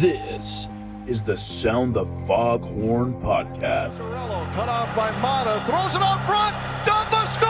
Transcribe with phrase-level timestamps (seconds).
[0.00, 0.68] This
[1.08, 3.98] is the Sound the Foghorn podcast.
[4.54, 6.54] Cut off by Mata, throws it up front.
[6.86, 7.48] Dumba scores!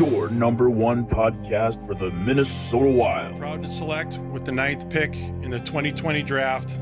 [0.00, 3.38] Your number one podcast for the Minnesota Wild.
[3.38, 6.80] Proud to select with the ninth pick in the 2020 draft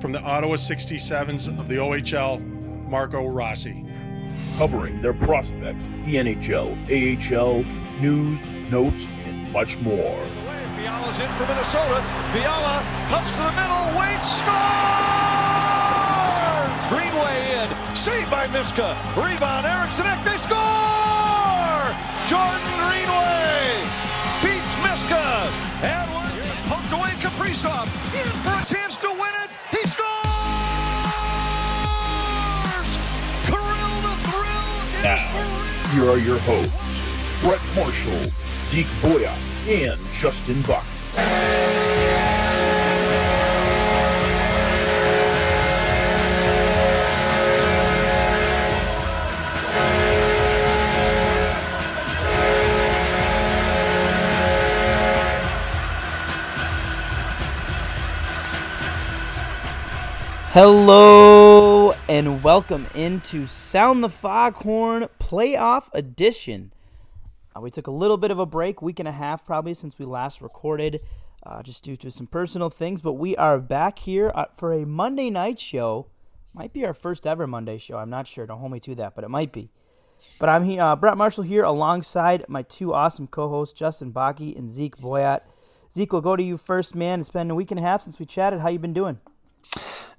[0.00, 2.40] from the Ottawa 67s of the OHL,
[2.88, 3.84] Marco Rossi.
[4.56, 7.62] Covering their prospects, the NHL, AHL,
[8.00, 10.18] news, notes, and much more.
[10.82, 12.02] Fiala's in for Minnesota.
[12.34, 14.50] Fiala cuts to the middle, waits, scores!
[16.90, 18.98] Greenway in, saved by Miska.
[19.14, 21.86] Rebound, Eriksson Ek, they score!
[22.26, 23.78] Jordan Greenway
[24.42, 25.46] beats Miska.
[25.86, 26.10] And
[26.66, 27.86] poked away Kaprizov
[28.18, 29.54] in for a chance to win it.
[29.70, 30.10] He scores!
[33.46, 34.66] Kirill the thrill
[34.98, 35.30] is Now,
[35.94, 36.98] here are your hosts,
[37.40, 38.26] Brett Marshall,
[38.64, 40.84] Zeke Boya, and Justin Buck.
[60.54, 66.72] Hello and welcome into Sound the Foghorn Playoff Edition.
[67.54, 69.98] Uh, we took a little bit of a break, week and a half probably since
[69.98, 71.00] we last recorded,
[71.44, 73.02] uh, just due to some personal things.
[73.02, 76.06] But we are back here uh, for a Monday night show.
[76.54, 77.98] Might be our first ever Monday show.
[77.98, 78.46] I'm not sure.
[78.46, 79.70] Don't hold me to that, but it might be.
[80.38, 84.70] But I'm here, uh, Brett Marshall here, alongside my two awesome co-hosts, Justin Baki and
[84.70, 85.40] Zeke Boyat.
[85.92, 87.20] Zeke, we'll go to you first, man.
[87.20, 88.60] It's been a week and a half since we chatted.
[88.60, 89.18] How you been doing?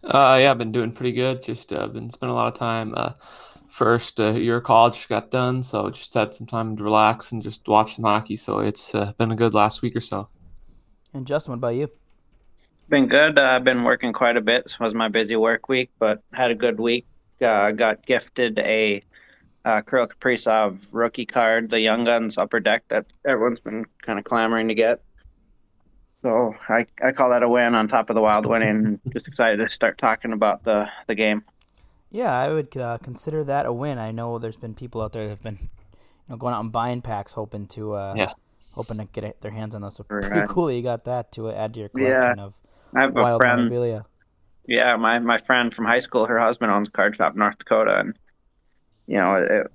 [0.03, 1.42] Uh, yeah, I've been doing pretty good.
[1.42, 2.94] Just uh, been spending a lot of time.
[2.95, 3.14] Uh,
[3.73, 7.31] first uh, year of college just got done, so just had some time to relax
[7.31, 8.35] and just watch some hockey.
[8.35, 10.29] So it's uh, been a good last week or so.
[11.11, 11.89] And Justin, what about you?
[12.89, 13.39] Been good.
[13.39, 14.66] Uh, I've been working quite a bit.
[14.66, 17.07] This was my busy work week, but had a good week.
[17.41, 19.03] Uh, got gifted a
[19.66, 24.25] uh, Kirill Kaprizov rookie card, the Young Guns Upper Deck that everyone's been kind of
[24.25, 25.01] clamoring to get.
[26.22, 29.00] So I, I call that a win on top of the Wild winning.
[29.12, 31.44] Just excited to start talking about the, the game.
[32.13, 33.97] Yeah, I would uh, consider that a win.
[33.97, 35.68] I know there's been people out there that have been, you
[36.29, 38.34] know, going out and buying packs, hoping to, uh, Yeah.
[38.75, 39.96] hoping to get their hands on those.
[39.96, 40.29] So Right.
[40.31, 42.12] pretty cool that you got that to add to your Yeah.
[42.12, 42.53] collection of
[42.96, 43.57] I have a wild friend.
[43.57, 44.06] memorabilia.
[44.68, 47.57] Yeah, my, my friend from high school, her husband owns a card shop in North
[47.57, 48.13] Dakota, and
[49.07, 49.68] you know, it,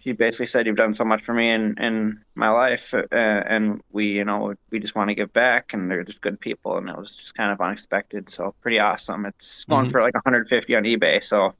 [0.00, 3.82] she basically said, "You've done so much for me in in my life, uh, and
[3.92, 6.88] we, you know, we just want to give back, and they're just good people." And
[6.88, 9.26] it was just kind of unexpected, so pretty awesome.
[9.26, 9.92] It's going Mhm.
[9.92, 11.54] for like 150 on eBay, so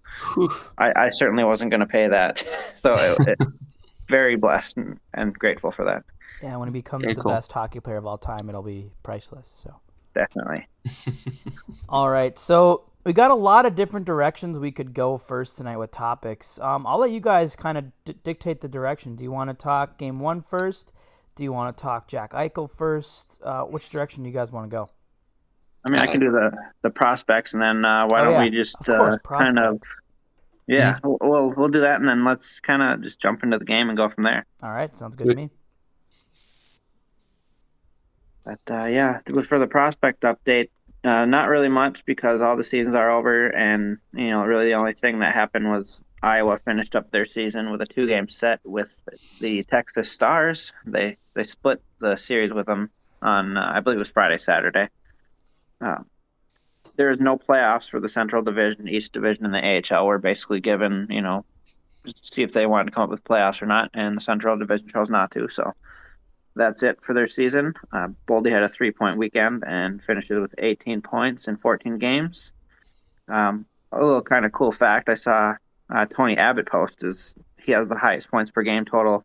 [0.78, 2.38] I, I certainly wasn't going to pay that.
[2.74, 3.48] so it, it,
[4.08, 6.02] very blessed and, and grateful for that,
[6.42, 7.30] Yeah, when he becomes Very the cool.
[7.32, 9.48] best hockey player of all time, it'll be priceless.
[9.48, 9.76] So.
[10.14, 10.66] definitely.
[11.88, 15.78] All right, so we got a lot of different directions we could go first tonight
[15.78, 16.58] with topics.
[16.60, 19.16] Um, I'll let you guys kind of d- dictate the direction.
[19.16, 20.92] Do you want to talk game one first?
[21.34, 23.40] Do you want to talk Jack Eichel first?
[23.42, 24.90] Uh, which direction do you guys want to go?
[25.86, 26.50] I mean, I can do the
[26.82, 28.42] the prospects, and then uh, why Oh, don't yeah.
[28.42, 29.80] we just Of course, uh, kind of
[30.66, 33.64] yeah, we'll we'll we'll do that, and then let's kind of just jump into the
[33.64, 34.44] game and go from there.
[34.62, 35.48] All right, sounds good to me.
[38.44, 40.68] But uh, yeah, for the prospect update,
[41.04, 44.74] uh, not really much because all the seasons are over, and you know, really the
[44.74, 49.00] only thing that happened was Iowa finished up their season with a two-game set with
[49.40, 50.72] the Texas Stars.
[50.84, 52.90] They they split the series with them
[53.22, 54.88] on uh, I believe it was Friday, Saturday.
[55.80, 55.98] Uh,
[56.96, 60.06] there is no playoffs for the Central Division, East Division, and the AHL.
[60.06, 61.46] We're basically given, you know,
[62.20, 64.88] see if they want to come up with playoffs or not, and the Central Division
[64.88, 65.48] chose not to.
[65.48, 65.72] So
[66.56, 67.74] that's it for their season.
[67.92, 72.52] Uh, Boldy had a three point weekend and finishes with 18 points in 14 games.
[73.28, 75.54] Um, a little kind of cool fact I saw
[75.92, 79.24] uh, Tony Abbott post is he has the highest points per game total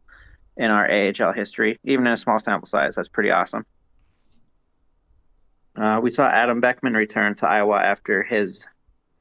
[0.57, 2.95] in our AHL history, even in a small sample size.
[2.95, 3.65] That's pretty awesome.
[5.75, 8.67] Uh, we saw Adam Beckman return to Iowa after his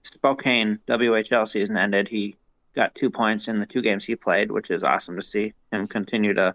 [0.02, 2.08] Spokane WHL season ended.
[2.08, 2.36] He
[2.76, 5.86] got two points in the two games he played, which is awesome to see him
[5.86, 6.54] continue to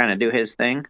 [0.00, 0.86] kind of do his thing.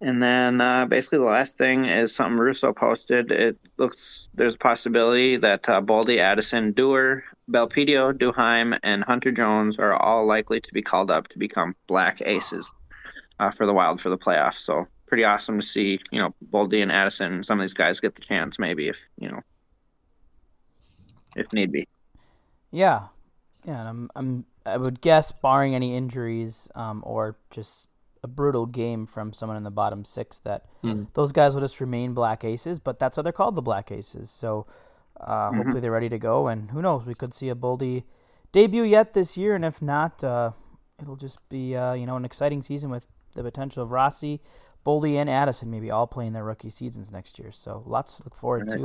[0.00, 3.30] And then uh, basically the last thing is something Russo posted.
[3.30, 9.78] It looks there's a possibility that uh, Boldy, Addison, Dewar, Belpedio, Duhaime, and Hunter Jones
[9.78, 12.72] are all likely to be called up to become Black Aces
[13.40, 14.60] uh, for the Wild for the playoffs.
[14.60, 18.14] So pretty awesome to see, you know, Boldy and Addison, some of these guys get
[18.14, 19.40] the chance maybe if you know
[21.36, 21.86] if need be.
[22.70, 23.08] Yeah,
[23.66, 23.80] yeah.
[23.80, 27.88] And I'm, I'm, I would guess, barring any injuries um, or just
[28.22, 31.08] a brutal game from someone in the bottom six that Mm.
[31.14, 34.30] those guys will just remain black aces, but that's why they're called the black aces.
[34.30, 34.66] So
[35.20, 38.04] uh, hopefully they're ready to go, and who knows, we could see a Boldy
[38.52, 40.52] debut yet this year, and if not, uh,
[41.00, 44.40] it'll just be uh, you know an exciting season with the potential of Rossi,
[44.84, 47.50] Boldy, and Addison maybe all playing their rookie seasons next year.
[47.50, 48.78] So lots to look forward to.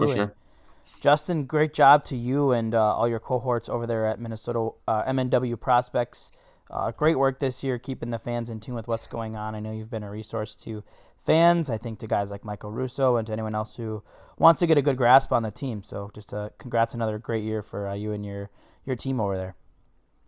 [1.00, 5.04] Justin, great job to you and uh, all your cohorts over there at Minnesota uh,
[5.06, 6.32] MNW Prospects.
[6.70, 9.56] Uh, great work this year, keeping the fans in tune with what's going on.
[9.56, 10.84] I know you've been a resource to
[11.18, 11.70] fans.
[11.70, 14.04] I think to guys like Michael Russo and to anyone else who
[14.38, 15.84] wants to get a good grasp on the team.
[15.84, 18.50] So, just uh, congrats, another great year for uh, you and your
[18.86, 19.56] your team over there.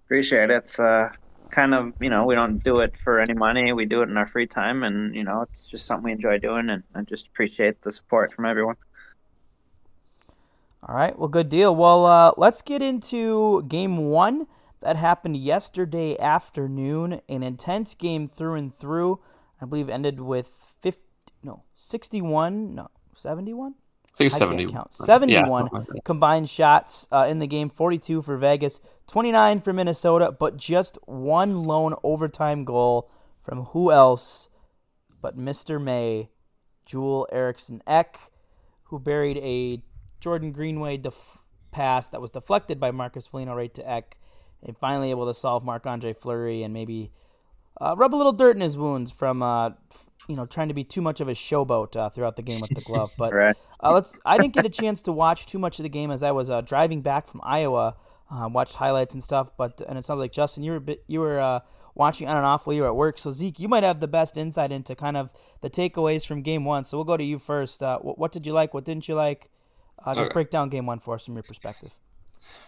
[0.05, 0.63] Appreciate it.
[0.63, 1.11] It's uh,
[1.49, 3.71] kind of you know we don't do it for any money.
[3.71, 6.39] We do it in our free time, and you know it's just something we enjoy
[6.39, 8.75] doing, and I just appreciate the support from everyone.
[10.85, 11.75] All right, well, good deal.
[11.75, 14.47] Well, uh, let's get into game one
[14.81, 17.21] that happened yesterday afternoon.
[17.29, 19.19] An intense game through and through.
[19.61, 21.01] I believe ended with 50,
[21.41, 23.75] no, 61, no, 71?
[24.13, 24.65] I think it's I 70.
[24.65, 24.97] can't count.
[24.99, 29.71] Yeah, 71 something like combined shots uh, in the game 42 for Vegas, 29 for
[29.71, 33.09] Minnesota, but just one lone overtime goal
[33.39, 34.49] from who else
[35.23, 35.81] but Mr.
[35.81, 36.29] May,
[36.85, 38.19] Joel Eriksson Ek,
[38.83, 39.81] who buried a
[40.23, 41.39] Jordan Greenway def-
[41.71, 44.17] pass that was deflected by Marcus Foligno right to Ek,
[44.65, 47.11] and finally able to solve Marc Andre Fleury and maybe
[47.81, 50.73] uh, rub a little dirt in his wounds from uh, f- you know trying to
[50.73, 53.11] be too much of a showboat uh, throughout the game with the glove.
[53.17, 53.55] But Right.
[53.81, 54.15] uh, let's.
[54.25, 56.49] I didn't get a chance to watch too much of the game as I was
[56.49, 57.95] uh, driving back from Iowa.
[58.31, 61.03] Uh, watched highlights and stuff, but and it sounds like Justin, you were a bit,
[61.07, 61.59] you were uh,
[61.93, 63.19] watching on and off while you were at work.
[63.19, 65.31] So Zeke, you might have the best insight into kind of
[65.61, 66.83] the takeaways from game one.
[66.83, 67.83] So we'll go to you first.
[67.83, 68.73] Uh, what, what did you like?
[68.73, 69.49] What didn't you like?
[70.03, 70.33] Uh, just Okay.
[70.33, 71.97] break down game one for us from your perspective.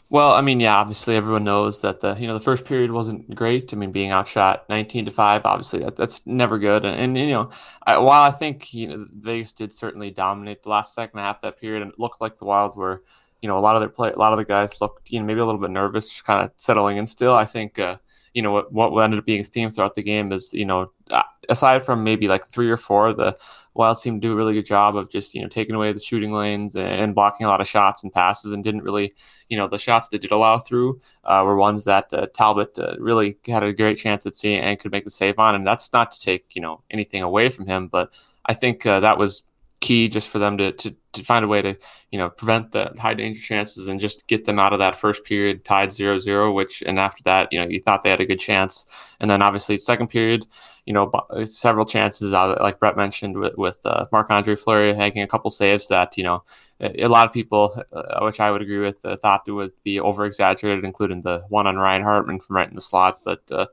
[0.09, 3.33] Well, I mean, yeah, obviously everyone knows that the you know the first period wasn't
[3.35, 3.73] great.
[3.73, 6.85] I mean, being outshot nineteen to five, obviously that, that's never good.
[6.85, 7.49] And, and you know,
[7.85, 11.41] I, while I think you know Vegas did certainly dominate the last second half of
[11.41, 13.03] that period, and it looked like the Wild were,
[13.41, 15.25] you know, a lot of their play, a lot of the guys looked you know
[15.25, 17.05] maybe a little bit nervous, just kind of settling in.
[17.07, 17.97] Still, I think uh,
[18.35, 20.91] you know what what ended up being a theme throughout the game is you know
[21.09, 23.37] uh, aside from maybe like three or four, the
[23.73, 26.31] Wild team do a really good job of just you know taking away the shooting
[26.31, 29.13] lanes and, blocking a lot of shots and passes, and didn't really
[29.49, 32.95] you know the shots that did allow through uh, were ones that uh, Talbot uh,
[32.99, 35.55] really had a great chance at seeing and could make the save on.
[35.55, 38.13] And that's not to take you know anything away from him, but
[38.45, 39.43] I think uh, that was
[39.85, 41.77] key just for them to, to to find a way to
[42.11, 45.23] you know prevent the high danger chances and just get them out of that first
[45.23, 48.39] period tied 0-0 which and after that you know you thought they had a good
[48.39, 48.85] chance
[49.19, 50.47] and then obviously second period
[50.85, 51.11] you know
[51.45, 55.51] several chances out like Brett mentioned with, with uh, Marc Andre Fleury making a couple
[55.51, 56.43] saves that you know
[56.79, 59.99] a lot of people, uh, which I would agree with, uh, thought it would be
[59.99, 63.21] over exaggerated, including the one on Ryan Hartman from right in the slot.
[63.23, 63.67] But uh,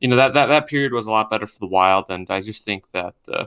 [0.00, 2.40] you know that, that that period was a lot better for the Wild, and I
[2.40, 3.46] just think that uh,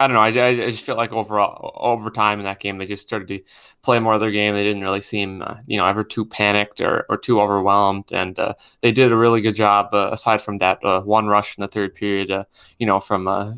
[0.00, 0.22] I don't know.
[0.22, 3.40] I, I just feel like overall over time in that game, they just started to
[3.82, 4.54] play more of their game.
[4.54, 8.38] They didn't really seem uh, you know ever too panicked or, or too overwhelmed, and
[8.38, 9.92] uh, they did a really good job.
[9.92, 12.44] Uh, aside from that uh, one rush in the third period, uh,
[12.78, 13.52] you know from uh,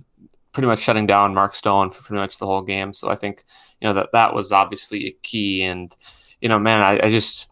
[0.50, 2.92] pretty much shutting down Mark Stone for pretty much the whole game.
[2.92, 3.44] So I think
[3.80, 5.62] you know that that was obviously a key.
[5.62, 5.96] And
[6.40, 7.48] you know, man, I, I just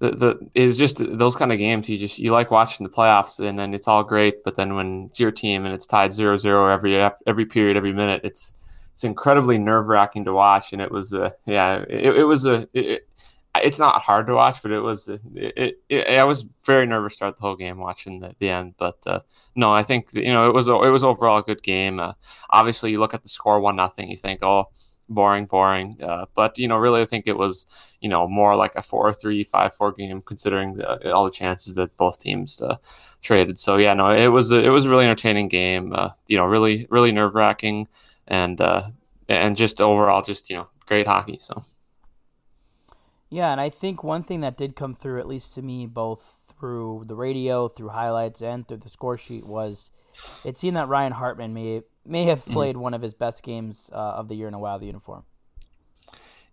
[0.00, 3.40] the the is just those kind of games you just you like watching the playoffs,
[3.40, 4.44] and then it's all great.
[4.44, 8.20] But then when it's your team and it's tied 0-0 every every period, every minute,
[8.24, 8.54] it's
[8.92, 10.72] it's incredibly nerve wracking to watch.
[10.72, 12.68] And it was a yeah, it, it was a.
[12.72, 13.08] It,
[13.60, 17.36] it's not hard to watch, but it was it, it, I was very nervous throughout
[17.36, 18.74] the whole game watching the, the end.
[18.78, 19.20] But uh,
[19.56, 21.98] no, I think you know it was it was overall a good game.
[21.98, 22.12] Uh,
[22.50, 24.66] obviously, you look at the score one nothing, you think oh
[25.08, 25.98] boring, boring.
[26.02, 27.66] Uh, but you know, really, I think it was
[28.00, 31.74] you know more like a four three five four game considering the, all the chances
[31.74, 32.76] that both teams uh,
[33.22, 33.58] traded.
[33.58, 35.92] So yeah, no, it was a, it was a really entertaining game.
[35.94, 37.88] Uh, you know, really really nerve wracking
[38.26, 38.88] and uh,
[39.28, 41.38] and just overall just you know great hockey.
[41.40, 41.64] So.
[43.30, 46.47] Yeah, and I think one thing that did come through, at least to me, both
[46.58, 49.90] through the radio, through highlights, and through the score sheet, was
[50.44, 52.82] it seemed that Ryan Hartman may may have played mm-hmm.
[52.82, 54.78] one of his best games uh, of the year in a while.
[54.78, 55.24] The uniform.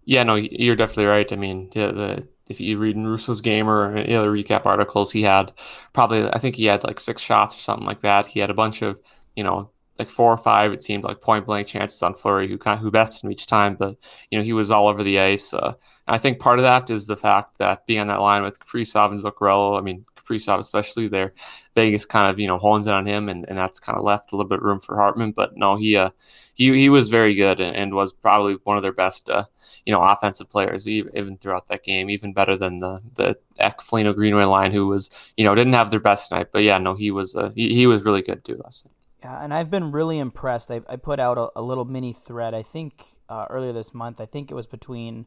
[0.05, 1.31] Yeah, no, you're definitely right.
[1.31, 5.11] I mean, the, the if you read in Russo's game or any other recap articles,
[5.11, 5.51] he had
[5.93, 8.27] probably I think he had like six shots or something like that.
[8.27, 8.99] He had a bunch of
[9.35, 10.73] you know like four or five.
[10.73, 13.47] It seemed like point blank chances on Fleury, who kind of, who bested him each
[13.47, 13.75] time.
[13.75, 13.97] But
[14.29, 15.53] you know he was all over the ice.
[15.53, 15.73] Uh,
[16.07, 19.11] I think part of that is the fact that being on that line with Kaprizov
[19.11, 19.77] and Zuccarello.
[19.77, 21.33] I mean Kaprizov especially there,
[21.75, 24.31] Vegas kind of you know hones in on him, and, and that's kind of left
[24.31, 25.31] a little bit of room for Hartman.
[25.31, 26.09] But no, he uh,
[26.53, 29.45] he he was very good and, and was probably one of their best uh,
[29.85, 34.13] you know offensive players even throughout that game, even better than the the Ek Foligno
[34.13, 36.47] Greenway line, who was you know didn't have their best night.
[36.51, 38.59] But yeah, no, he was uh, he, he was really good too.
[38.63, 39.04] Last night.
[39.25, 40.69] Yeah, and I've been really impressed.
[40.69, 44.21] I, I put out a, a, little mini thread, I think uh, earlier this month.
[44.21, 45.25] I think it was between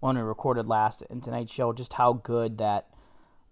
[0.00, 2.90] when we recorded last and tonight's show, just how good that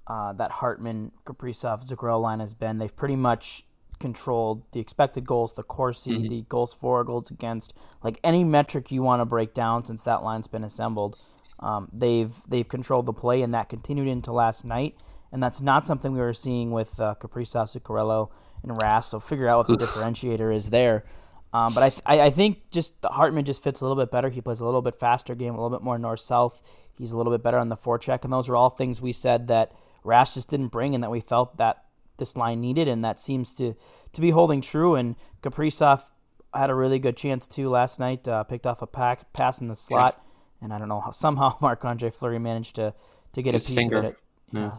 [0.07, 2.77] uh, that Hartman, Kaprizov, Zuccarello line has been.
[2.77, 3.65] They've pretty much
[3.99, 6.29] controlled the expected goals, the Corsi, mm-hmm.
[6.29, 7.73] the goals for, goals against,
[8.03, 11.17] like any metric you want to break down since that line's been assembled.
[11.59, 15.01] Um, they've they've controlled the play, and that continued into last night.
[15.33, 18.31] And that's not something we were seeing with uh, Kaprizov, Zuccarello,
[18.63, 19.05] and Rask.
[19.05, 21.05] So figure out what the differentiator is there.
[21.53, 24.29] Um, but I, th- I think just the Hartman just fits a little bit better.
[24.29, 26.61] He plays a little bit faster game, a little bit more north south.
[26.99, 29.49] He's a little bit better on the forecheck, and those are all things we said
[29.49, 29.73] that
[30.05, 31.85] Rask just didn't bring, and that we felt that
[32.19, 33.75] this line needed, and that seems to
[34.13, 34.95] to be holding true.
[34.97, 36.11] And Kaprizov
[36.55, 38.27] had a really good chance too last night.
[38.27, 40.23] Uh, picked off a pack pass in the slot,
[40.61, 42.93] and I don't know how somehow Marc Andre Fleury managed to
[43.33, 43.99] to get His a piece finger.
[43.99, 44.17] of it.
[44.53, 44.71] Yeah.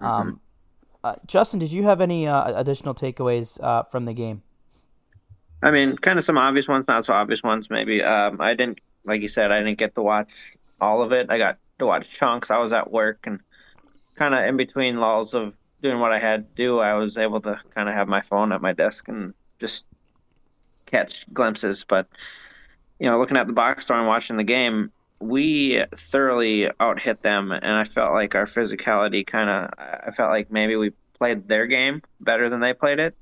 [0.00, 0.16] yeah.
[0.16, 0.40] Um,
[1.04, 4.42] uh, Justin, did you have any uh, additional takeaways uh, from the game?
[5.62, 7.70] I mean, kind of some obvious ones, not so obvious ones.
[7.70, 11.30] Maybe um, I didn't, like you said, I didn't get to watch all of it.
[11.30, 12.50] I got to watch chunks.
[12.50, 13.40] I was at work and
[14.14, 16.78] kind of in between lulls of doing what I had to do.
[16.78, 19.86] I was able to kind of have my phone at my desk and just
[20.86, 21.84] catch glimpses.
[21.88, 22.08] But
[22.98, 27.22] you know, looking at the box score and watching the game, we thoroughly out hit
[27.22, 29.70] them, and I felt like our physicality kind of.
[29.78, 33.16] I felt like maybe we played their game better than they played it.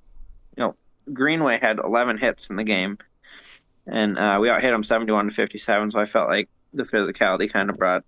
[0.56, 0.76] You know,
[1.12, 2.98] Greenway had 11 hits in the game,
[3.86, 5.90] and uh, we out hit them 71 to 57.
[5.90, 8.04] So I felt like the physicality kind of brought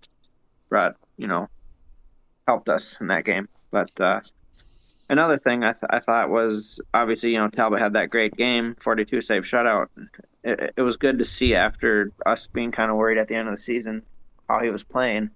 [0.69, 1.49] brought you know
[2.47, 3.49] helped us in that game.
[3.71, 4.21] But uh,
[5.09, 8.75] another thing I, th- I thought was obviously you know Talbot had that great game,
[8.79, 9.87] 42 save shutout.
[10.49, 13.47] It, it was good to see after us being kind of worried at the end
[13.47, 14.03] of the season
[14.49, 15.29] how he was playing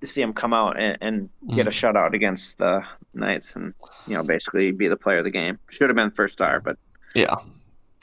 [0.00, 1.72] to see him come out and, and get a mm.
[1.72, 2.82] shutout against the
[3.14, 3.72] Knights and
[4.06, 5.58] you know basically be the player of the game.
[5.70, 6.76] Should have been first star, but
[7.14, 7.34] yeah,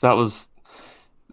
[0.00, 0.48] that was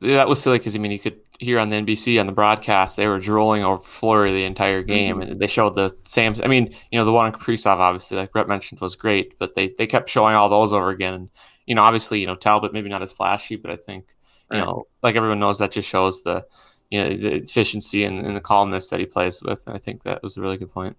[0.02, 2.98] that was silly because I mean you could hear on the NBC on the broadcast
[2.98, 5.32] they were drooling over Fleury the entire game, mm-hmm.
[5.32, 6.36] and they showed the same.
[6.44, 9.56] I mean, you know, the one on Kaprizov obviously, like Brett mentioned, was great, but
[9.56, 11.14] they they kept showing all those over again.
[11.14, 11.30] And
[11.66, 14.16] you know, obviously, you know Talbot maybe not as flashy, but I think
[14.52, 16.46] you know, like everyone knows, that just shows the
[16.90, 19.66] you know the efficiency and, and the calmness that he plays with.
[19.66, 20.98] And I think that was a really good point.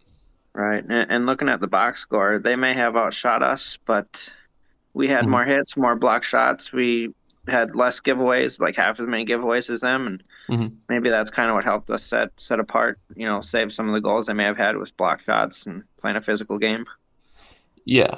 [0.54, 4.30] Right, and, and looking at the box score, they may have outshot us, but
[4.92, 5.30] we had mm-hmm.
[5.30, 6.72] more hits, more block shots.
[6.72, 7.14] We
[7.48, 10.74] had less giveaways, like half as many giveaways as them, and mm-hmm.
[10.88, 12.98] maybe that's kind of what helped us set set apart.
[13.16, 15.84] You know, save some of the goals they may have had with block shots and
[16.00, 16.84] playing a physical game.
[17.84, 18.16] Yeah.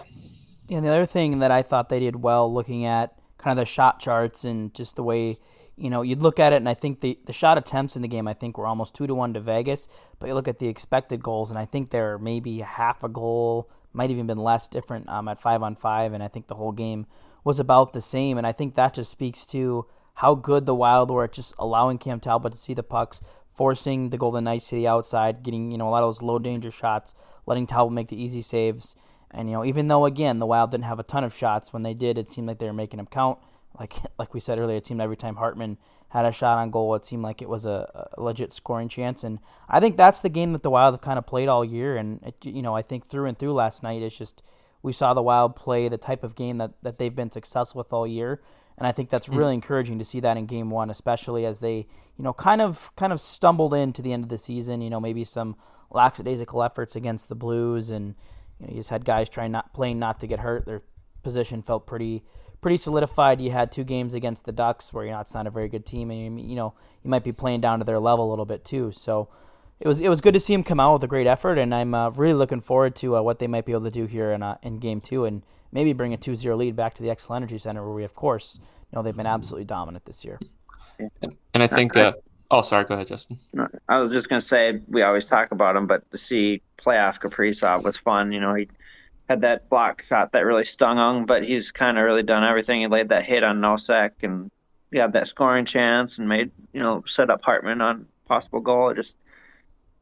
[0.69, 3.63] Yeah, and the other thing that I thought they did well, looking at kind of
[3.63, 5.39] the shot charts and just the way
[5.77, 8.09] you know you'd look at it, and I think the the shot attempts in the
[8.09, 9.87] game I think were almost two to one to Vegas,
[10.19, 13.69] but you look at the expected goals, and I think they're maybe half a goal,
[13.93, 16.73] might even been less different um, at five on five, and I think the whole
[16.73, 17.07] game
[17.45, 18.39] was about the same.
[18.39, 21.99] And I think that just speaks to how good the Wild were at just allowing
[21.99, 25.79] Cam Talbot to see the pucks, forcing the Golden Knights to the outside, getting you
[25.79, 27.15] know a lot of those low danger shots,
[27.47, 28.97] letting Talbot make the easy saves.
[29.31, 31.83] And you know, even though again the Wild didn't have a ton of shots when
[31.83, 33.39] they did, it seemed like they were making them count.
[33.77, 35.79] Like like we said earlier, it seemed every time Hartman
[36.15, 39.25] had a shot on goal, it seemed like it was a, a legit scoring chance.
[39.25, 41.97] And I think that's the game that the Wild have kind of played all year.
[41.97, 44.45] And it, you know, I think through and through last night, it's just
[44.83, 47.93] we saw the Wild play the type of game that, that they've been successful with
[47.93, 48.41] all year.
[48.79, 49.37] And I think that's hmm.
[49.37, 52.61] really mm encouraging to see that in game one, especially as they, you know, kind
[52.61, 54.81] of kind of stumbled into the end of the season.
[54.81, 55.57] You know, maybe some
[55.91, 58.15] lackadaisical efforts against the Blues, and
[58.65, 60.67] you know, you just had guys trying not playing not to get hurt.
[60.67, 60.83] Their
[61.23, 62.23] position felt pretty
[62.61, 63.41] pretty solidified.
[63.41, 65.85] You had two games against the Ducks where you know it's not a very good
[65.85, 68.65] team, and you know you might be playing down to their level a little bit
[68.65, 68.93] too.
[68.93, 69.29] So
[69.81, 71.75] it was it was good to see him come out with a great effort, and
[71.75, 74.33] I'm uh, really looking forward to uh, what they might be able to do here
[74.33, 75.43] in uh, in game two, and
[75.73, 78.61] maybe bring a 2-0 lead back to the Xcel Energy Center, where we of course
[78.95, 80.39] know they've been absolutely dominant this year.
[81.53, 82.13] And I think, uh,
[82.55, 83.39] oh, sorry, go ahead, Justin.
[83.89, 87.83] I was just gonna say we always talk about him, but to see playoff Kaprizov
[87.83, 88.33] was fun.
[88.33, 88.69] You know, he
[89.29, 92.81] had that block shot that really stung him, but he's kind of really done everything.
[92.81, 94.51] He laid that hit on Nosek and
[94.93, 98.91] he had that scoring chance and made you know set up Hartman on possible goal.
[98.91, 99.17] It just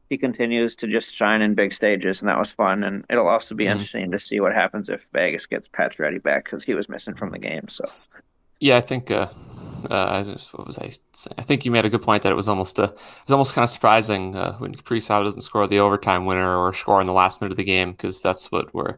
[0.09, 2.83] he continues to just shine in big stages, and that was fun.
[2.83, 3.71] And it'll also be mm-hmm.
[3.71, 7.31] interesting to see what happens if Vegas gets Pacioretty back because he was missing from
[7.31, 7.67] the game.
[7.67, 7.85] So,
[8.59, 9.09] yeah, I think.
[9.09, 9.29] Uh,
[9.89, 11.35] uh, what was I saying?
[11.37, 13.53] I think you made a good point that it was almost uh, it was almost
[13.53, 17.13] kind of surprising uh, when Kaprizov doesn't score the overtime winner or score in the
[17.13, 18.97] last minute of the game because that's what we're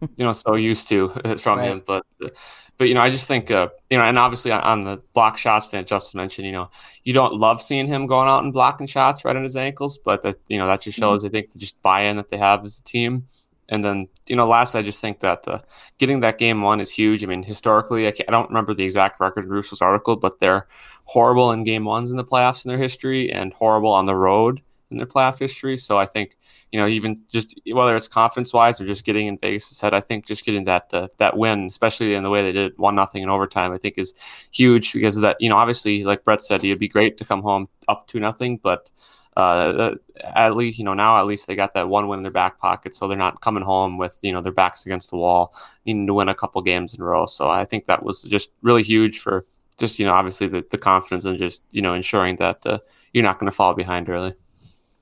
[0.00, 1.70] you know so used to from right.
[1.70, 1.82] him.
[1.84, 2.28] But uh,
[2.76, 5.38] but you know, I just think uh, you know, and obviously on, on, the block
[5.38, 6.70] shots that Justin mentioned, you know,
[7.04, 10.22] you don't love seeing him going out and blocking shots right on his ankles, but
[10.22, 11.28] that you know that just shows mm-hmm.
[11.28, 13.26] I think the just buy-in that they have as a team.
[13.68, 15.60] And then, you know, last, I just think that uh,
[15.98, 17.24] getting that game one is huge.
[17.24, 20.66] I mean, historically, I, I, don't remember the exact record in Russo's article, but they're
[21.04, 24.60] horrible in game ones in the playoffs in their history and horrible on the road
[24.90, 25.76] in their playoff history.
[25.76, 26.36] So I think,
[26.72, 30.00] you know, even just whether it's confidence wise or just getting in Vegas' head, I
[30.00, 33.22] think just getting that uh, that win, especially in the way they did one nothing
[33.22, 34.14] in overtime, I think is
[34.52, 35.36] huge because of that.
[35.40, 38.58] You know, obviously, like Brett said, it'd be great to come home up two nothing,
[38.58, 38.90] but
[39.36, 42.32] uh, at least you know now at least they got that one win in their
[42.32, 45.54] back pocket, so they're not coming home with you know their backs against the wall,
[45.84, 47.26] needing to win a couple games in a row.
[47.26, 49.44] So I think that was just really huge for
[49.76, 52.78] just you know obviously the, the confidence and just you know ensuring that uh,
[53.12, 54.34] you're not going to fall behind early.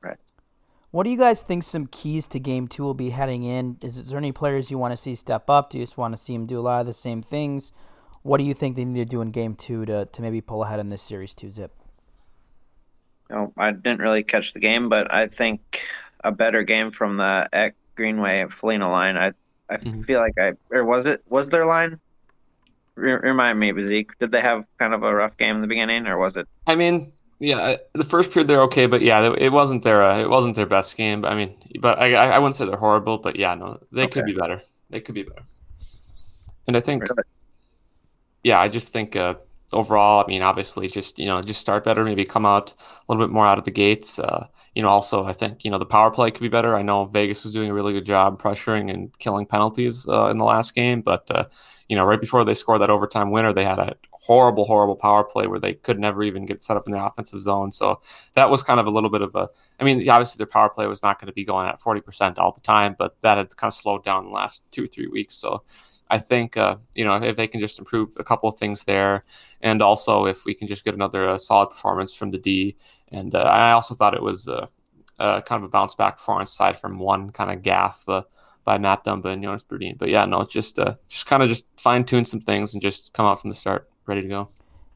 [0.01, 0.19] Right.
[0.93, 3.77] What do you guys think some keys to game two will be heading in?
[3.83, 5.71] Is, is there any players you want to see step up?
[5.71, 7.73] Do you just want to see them do a lot of the same things?
[8.23, 10.62] What do you think they need to do in game two to, to maybe pull
[10.62, 11.82] ahead in this series two zip?
[13.33, 15.83] Know, I didn't really catch the game, but I think
[16.23, 19.17] a better game from the Ek Greenway Foligno line.
[19.17, 19.33] I
[19.69, 20.03] I mm-hmm.
[20.03, 21.99] feel like I or was it was their line?
[22.95, 24.19] remind me, Zeke.
[24.19, 26.47] Did they have kind of a rough game in the beginning, or was it?
[26.67, 30.29] I mean, yeah, the first period they're okay, but yeah, it wasn't their uh, it
[30.29, 31.25] wasn't their best game.
[31.25, 34.11] I mean, but I I wouldn't say they're horrible, but yeah, no, they okay.
[34.11, 34.62] could be better.
[34.91, 35.43] They could be better.
[36.67, 37.25] And I think, really?
[38.45, 39.35] yeah, I just think uh,
[39.73, 42.05] overall, I mean, obviously, just you know, just start better.
[42.05, 44.19] Maybe come out a little bit more out of the gates.
[44.19, 46.75] Uh, you know, also, I think you know the power play could be better.
[46.75, 50.38] I know Vegas was doing a really good job pressuring and killing penalties uh, in
[50.38, 51.45] the last game, but uh,
[51.88, 55.25] you know, right before they scored that overtime winner, they had a horrible, horrible power
[55.25, 57.73] play where they could never even get set up in the offensive zone.
[57.73, 58.00] So
[58.35, 59.49] that was kind of a little bit of a.
[59.81, 62.38] I mean, obviously their power play was not going to be going at forty percent
[62.38, 65.09] all the time, but that had kind of slowed down the last two or three
[65.09, 65.35] weeks.
[65.35, 65.64] So
[66.12, 69.25] I think uh, you know if they can just improve a couple of things there,
[69.62, 72.76] and also if we can just get another uh, solid performance from the D,
[73.11, 74.66] and uh, I also thought it was uh,
[75.19, 78.23] kind of a bounce back performance aside from one kind of gaff uh,
[78.64, 79.97] by Matt Dumba and Jonas Brodin.
[79.97, 83.14] But yeah, no, just uh, just kind of just fine tune some things and just
[83.14, 84.49] come out from the start ready to go.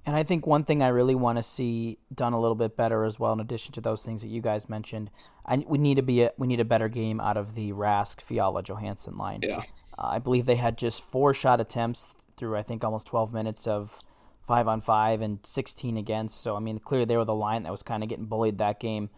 [0.05, 3.05] And I think one thing I really want to see done a little bit better
[3.05, 5.11] as well, in addition to those things that you guys mentioned,
[5.45, 8.21] I, we need to be a, we need a better game out of the Rask
[8.21, 9.41] Fiala Johansson line.
[9.43, 9.63] Yeah.
[9.99, 14.01] I believe they had just four shot attempts through I think almost 12 minutes of
[14.43, 16.41] five on five and 16 against.
[16.41, 18.81] So I mean, clearly they were the line that was kind of getting bullied that
[18.81, 19.11] game.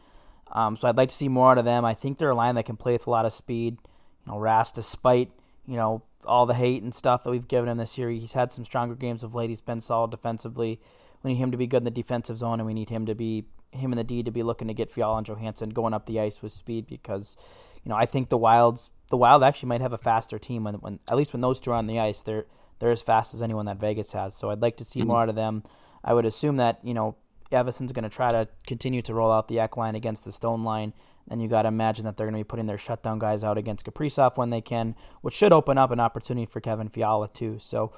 [0.53, 1.85] Um, so I'd like to see more out of them.
[1.85, 3.79] I think they're a line that can play with a lot of speed.
[4.27, 5.31] You know, Ras, despite
[5.67, 8.53] you know all the hate and stuff that we've given him this year, he's had
[8.53, 9.51] some stronger games of late.
[9.51, 10.81] He's been solid defensively.
[11.23, 13.15] We need him to be good in the defensive zone, and we need him to
[13.15, 16.07] be him and the D to be looking to get Fiala and Johansson going up
[16.07, 17.37] the ice with speed because,
[17.85, 20.75] you know, I think the Wilds the Wild actually might have a faster team when,
[20.77, 22.23] when at least when those two are on the ice.
[22.23, 22.47] They're
[22.79, 24.35] they're as fast as anyone that Vegas has.
[24.35, 25.09] So I'd like to see mm-hmm.
[25.09, 25.63] more out of them.
[26.05, 27.17] I would assume that you know
[27.51, 30.63] Evason's going to try to continue to roll out the Ek line against the Stone
[30.63, 30.93] line.
[31.31, 33.59] And you got to imagine that they're going to be putting their shutdown guys out
[33.59, 37.59] against Kaprizov when they can, which should open up an opportunity for Kevin Fiala too.
[37.59, 37.93] So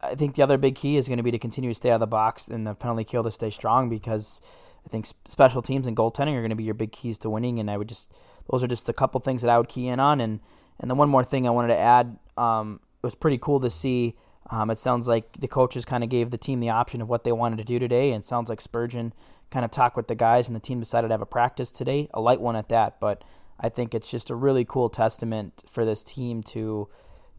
[0.00, 1.94] I think the other big key is going to be to continue to stay out
[1.94, 4.40] of the box and the penalty kill to stay strong because
[4.84, 7.58] I think special teams and goaltending are going to be your big keys to winning.
[7.58, 8.12] And I would just
[8.50, 10.20] those are just a couple things that I would key in on.
[10.20, 10.40] And
[10.80, 13.70] and the one more thing I wanted to add, um, it was pretty cool to
[13.70, 14.16] see.
[14.50, 17.24] Um, it sounds like the coaches kind of gave the team the option of what
[17.24, 19.14] they wanted to do today, and sounds like Spurgeon
[19.50, 22.08] kind of talked with the guys, and the team decided to have a practice today,
[22.12, 23.00] a light one at that.
[23.00, 23.24] But
[23.58, 26.88] I think it's just a really cool testament for this team to,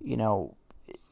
[0.02, 0.56] you know,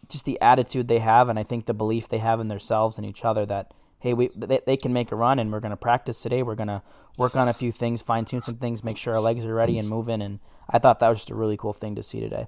[0.10, 3.06] just the attitude they have, and I think the belief they have in themselves and
[3.06, 5.78] each other that hey, we they, they can make a run, and we're going to
[5.78, 6.44] practice today.
[6.44, 6.84] We're going to
[7.18, 9.80] work on a few things, fine tune some things, make sure our legs are ready
[9.80, 10.22] and moving.
[10.22, 12.48] And I thought that was just a really cool thing to see today.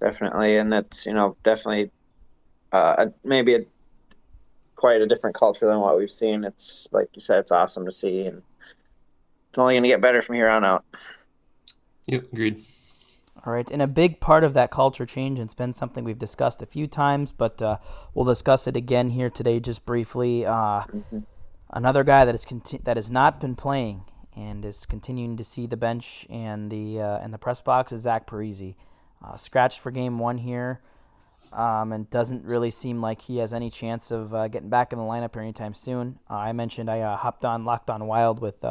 [0.00, 1.90] Definitely, and that's you know definitely
[2.70, 3.60] uh, maybe a
[4.76, 6.44] quite a different culture than what we've seen.
[6.44, 8.42] It's like you said, it's awesome to see, and
[9.48, 10.84] it's only going to get better from here on out.
[12.06, 12.62] Yep, agreed.
[13.42, 16.18] All right, and a big part of that culture change, and it's been something we've
[16.18, 17.76] discussed a few times, but uh,
[18.14, 20.46] we'll discuss it again here today, just briefly.
[20.46, 21.18] Uh, mm-hmm.
[21.68, 25.66] Another guy that is conti- that has not been playing and is continuing to see
[25.66, 28.76] the bench and the uh, and the press box is Zach Parise,
[29.22, 30.80] uh, scratched for game one here,
[31.52, 34.98] um, and doesn't really seem like he has any chance of uh, getting back in
[34.98, 36.18] the lineup anytime soon.
[36.30, 38.64] Uh, I mentioned I hopped on locked on wild with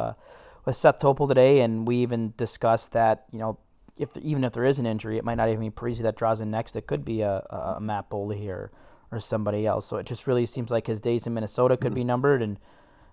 [0.64, 3.58] with Seth Topol today, and we even discussed that you know
[3.96, 6.40] if even if there is an injury, it might not even be Parise that draws
[6.40, 6.76] in next.
[6.76, 8.70] It could be a, a Matt Boldy or
[9.12, 9.86] or somebody else.
[9.86, 11.94] So it just really seems like his days in Minnesota could mm-hmm.
[11.94, 12.58] be numbered, and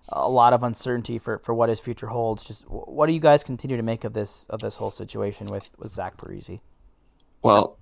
[0.08, 2.44] a lot of uncertainty for, for what his future holds.
[2.44, 5.70] Just what do you guys continue to make of this of this whole situation with
[5.78, 6.60] with Zach Parise?
[7.42, 7.78] Well,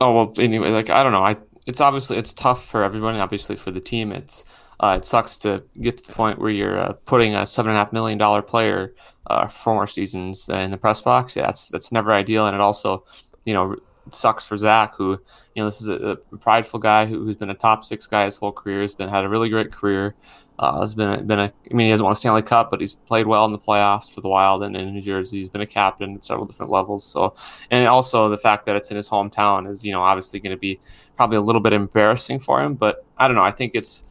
[0.00, 0.34] oh well.
[0.38, 1.24] Anyway, like I don't know.
[1.24, 3.16] I it's obviously it's tough for everyone.
[3.16, 4.44] Obviously for the team, it's
[4.80, 7.76] uh, it sucks to get to the point where you're uh, putting a seven and
[7.76, 8.94] a half million dollar player
[9.26, 11.36] uh, for more seasons in the press box.
[11.36, 13.04] Yeah, that's that's never ideal, and it also,
[13.44, 13.76] you know,
[14.10, 15.12] sucks for Zach, who
[15.54, 18.24] you know this is a, a prideful guy who, has been a top six guy
[18.24, 18.82] his whole career.
[18.82, 20.14] Has been had a really great career.
[20.56, 21.52] Uh, has been a, been a.
[21.70, 24.12] I mean, he hasn't won a Stanley Cup, but he's played well in the playoffs
[24.12, 25.38] for the Wild and in New Jersey.
[25.38, 27.04] He's been a captain at several different levels.
[27.04, 27.34] So,
[27.70, 30.60] and also the fact that it's in his hometown is you know obviously going to
[30.60, 30.80] be
[31.16, 32.74] probably a little bit embarrassing for him.
[32.74, 33.42] But I don't know.
[33.42, 34.08] I think it's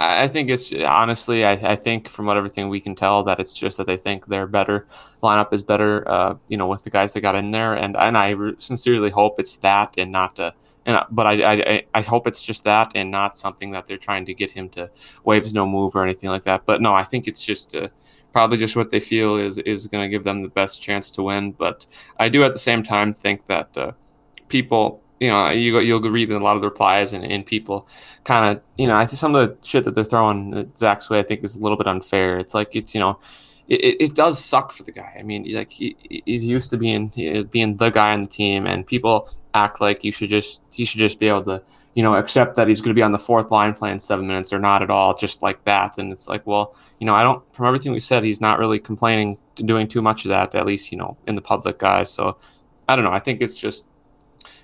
[0.00, 3.52] I think it's honestly, I, I, think from what everything we can tell that it's
[3.52, 4.86] just that they think their better
[5.24, 8.16] lineup is better, uh, you know, with the guys that got in there, and and
[8.16, 10.52] I re- sincerely hope it's that and not uh,
[10.86, 14.24] and but I, I I hope it's just that and not something that they're trying
[14.26, 14.88] to get him to
[15.24, 16.64] waves no move or anything like that.
[16.64, 17.88] But no, I think it's just uh,
[18.32, 21.24] probably just what they feel is is going to give them the best chance to
[21.24, 21.52] win.
[21.52, 21.86] But
[22.20, 23.92] I do at the same time think that uh,
[24.46, 27.88] people you know, you go, you'll read a lot of the replies and, and people
[28.24, 31.10] kind of, you know, I think some of the shit that they're throwing at Zach's
[31.10, 32.38] way, I think is a little bit unfair.
[32.38, 33.18] It's like, it's, you know,
[33.66, 35.16] it, it does suck for the guy.
[35.18, 37.12] I mean, like he, he's used to being,
[37.50, 41.00] being the guy on the team and people act like you should just, he should
[41.00, 41.62] just be able to,
[41.94, 44.52] you know, accept that he's going to be on the fourth line playing seven minutes
[44.52, 45.98] or not at all, just like that.
[45.98, 48.78] And it's like, well, you know, I don't, from everything we said, he's not really
[48.78, 52.08] complaining, doing too much of that, at least, you know, in the public guys.
[52.08, 52.38] So
[52.88, 53.10] I don't know.
[53.10, 53.84] I think it's just,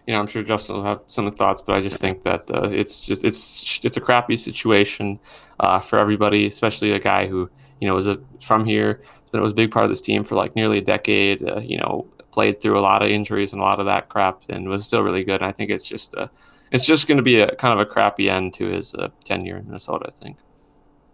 [0.07, 2.69] you know, I'm sure Justin will have some thoughts, but I just think that uh,
[2.69, 5.19] it's just it's it's a crappy situation
[5.61, 9.01] uh, for everybody, especially a guy who you know was a from here,
[9.33, 11.43] but was a big part of this team for like nearly a decade.
[11.43, 14.43] Uh, you know, played through a lot of injuries and a lot of that crap,
[14.51, 15.41] and was still really good.
[15.41, 16.29] And I think it's just uh,
[16.71, 19.57] it's just going to be a kind of a crappy end to his uh, tenure
[19.57, 20.07] in Minnesota.
[20.09, 20.37] I think.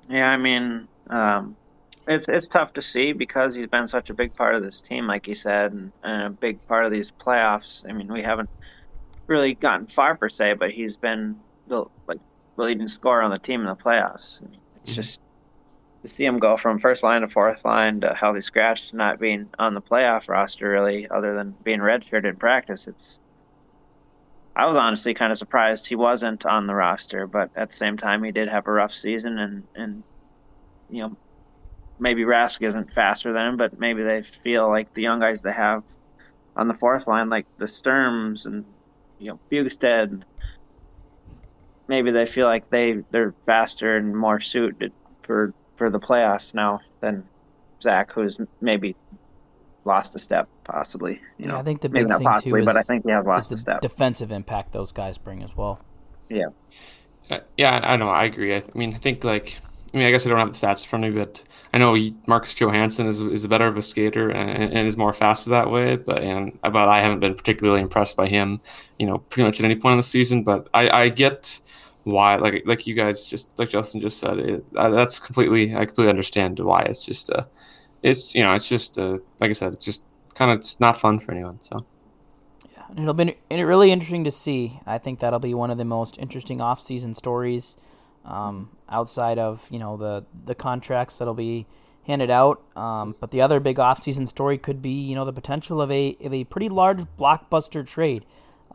[0.09, 1.57] Yeah, I mean, um,
[2.09, 5.07] it's it's tough to see because he's been such a big part of this team,
[5.07, 7.89] like you said, and, and a big part of these playoffs.
[7.89, 8.51] I mean, we haven't
[9.31, 11.37] really gotten far per se, but he's been
[11.69, 12.19] the like
[12.57, 14.43] the leading scorer on the team in the playoffs.
[14.43, 14.93] It's mm-hmm.
[14.93, 15.21] just
[16.03, 19.21] to see him go from first line to fourth line to healthy scratch to not
[19.21, 22.87] being on the playoff roster really, other than being redshirted in practice.
[22.87, 23.21] It's
[24.57, 27.97] I was honestly kind of surprised he wasn't on the roster, but at the same
[27.97, 30.03] time, he did have a rough season, and and
[30.91, 31.17] you know
[32.01, 35.53] maybe Rask isn't faster than him, but maybe they feel like the young guys they
[35.53, 35.85] have
[36.57, 38.65] on the fourth line, like the Sturms and
[39.21, 40.23] you know Bjugstad.
[41.87, 46.81] Maybe they feel like they they're faster and more suited for for the playoffs now
[47.01, 47.29] than
[47.83, 48.97] Zach, who's maybe
[49.85, 51.21] lost a step, possibly.
[51.39, 53.13] You know, yeah, I think the big thing possibly, too but is, I think they
[53.13, 53.81] have lost the a step.
[53.81, 55.81] Defensive impact those guys bring as well.
[56.29, 56.47] Yeah.
[57.31, 58.11] Uh, yeah, I know.
[58.11, 58.55] I agree.
[58.55, 59.59] I, th- I mean, I think like
[59.93, 61.79] I mean, I guess I don't have the stats in front of me, but I
[61.79, 65.13] know he, Marcus Johansson is is a better of a skater and, and, is more
[65.13, 65.97] faster that way.
[65.97, 68.61] But and but I haven't been particularly impressed by him,
[68.99, 70.45] you know, pretty much at any point in the season.
[70.45, 71.61] But I, I get
[72.05, 76.11] why, like like you guys just like Justin just said, it, that's completely I completely
[76.11, 77.45] understand why it's just uh,
[78.03, 80.03] it's you know it's just uh, like I said, it's just
[80.35, 81.59] kind of it's not fun for anyone.
[81.63, 81.85] So.
[82.73, 84.81] Yeah, it'll be and really interesting to see.
[84.87, 87.77] I think that'll be one of the most interesting off-season stories
[88.25, 91.67] um, outside of you know the the contracts that'll be
[92.05, 92.63] handed out.
[92.77, 96.17] Um, but the other big offseason story could be you know the potential of a
[96.23, 98.27] of a pretty large blockbuster trade.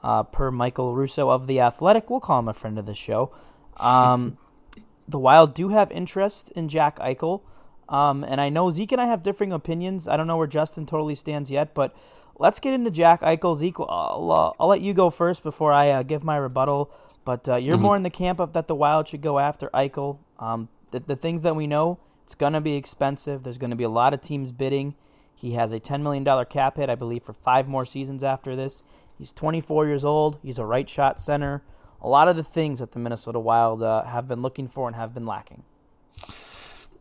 [0.03, 3.31] Uh, per Michael Russo of the Athletic, we'll call him a friend of the show.
[3.77, 4.37] Um,
[5.07, 7.41] the Wild do have interest in Jack Eichel,
[7.89, 10.07] um, and I know Zeke and I have differing opinions.
[10.07, 11.95] I don't know where Justin totally stands yet, but
[12.37, 13.87] let's get into Jack Eichel's equal.
[13.89, 16.91] I'll, uh, I'll let you go first before I uh, give my rebuttal.
[17.25, 17.83] But uh, you're mm-hmm.
[17.83, 20.19] more in the camp of that the Wild should go after Eichel.
[20.39, 23.43] Um, the, the things that we know, it's going to be expensive.
[23.43, 24.95] There's going to be a lot of teams bidding.
[25.35, 28.83] He has a $10 million cap hit, I believe, for five more seasons after this.
[29.17, 30.39] He's 24 years old.
[30.41, 31.63] He's a right shot center.
[32.01, 34.95] A lot of the things that the Minnesota Wild uh, have been looking for and
[34.95, 35.63] have been lacking.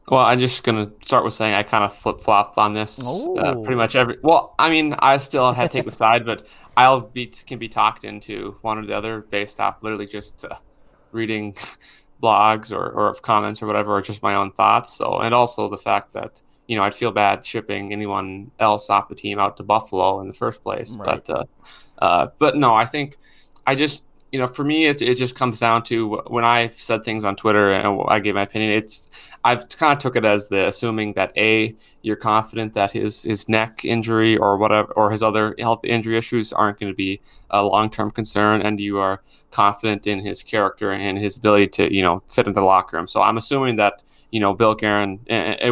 [0.08, 3.00] Well, I'm just gonna start with saying I kind of flip flopped on this.
[3.06, 4.18] Uh, pretty much every.
[4.22, 7.68] Well, I mean, I still had to take the side, but I'll be can be
[7.68, 10.56] talked into one or the other based off literally just uh,
[11.12, 11.54] reading
[12.22, 14.92] blogs or or comments or whatever, or just my own thoughts.
[14.96, 19.08] So, and also the fact that you know I'd feel bad shipping anyone else off
[19.08, 20.96] the team out to Buffalo in the first place.
[20.96, 21.24] Right.
[21.26, 21.44] But uh,
[21.98, 23.18] uh, but no, I think
[23.66, 27.04] I just you know, for me, it, it just comes down to when I said
[27.04, 28.72] things on Twitter and I gave my opinion.
[28.72, 29.08] It's
[29.44, 33.48] I've kind of took it as the assuming that a you're confident that his his
[33.48, 37.20] neck injury or whatever or his other health injury issues aren't going to be
[37.50, 41.94] a long term concern, and you are confident in his character and his ability to
[41.94, 43.06] you know fit into the locker room.
[43.06, 45.20] So I'm assuming that you know Bill Guerin,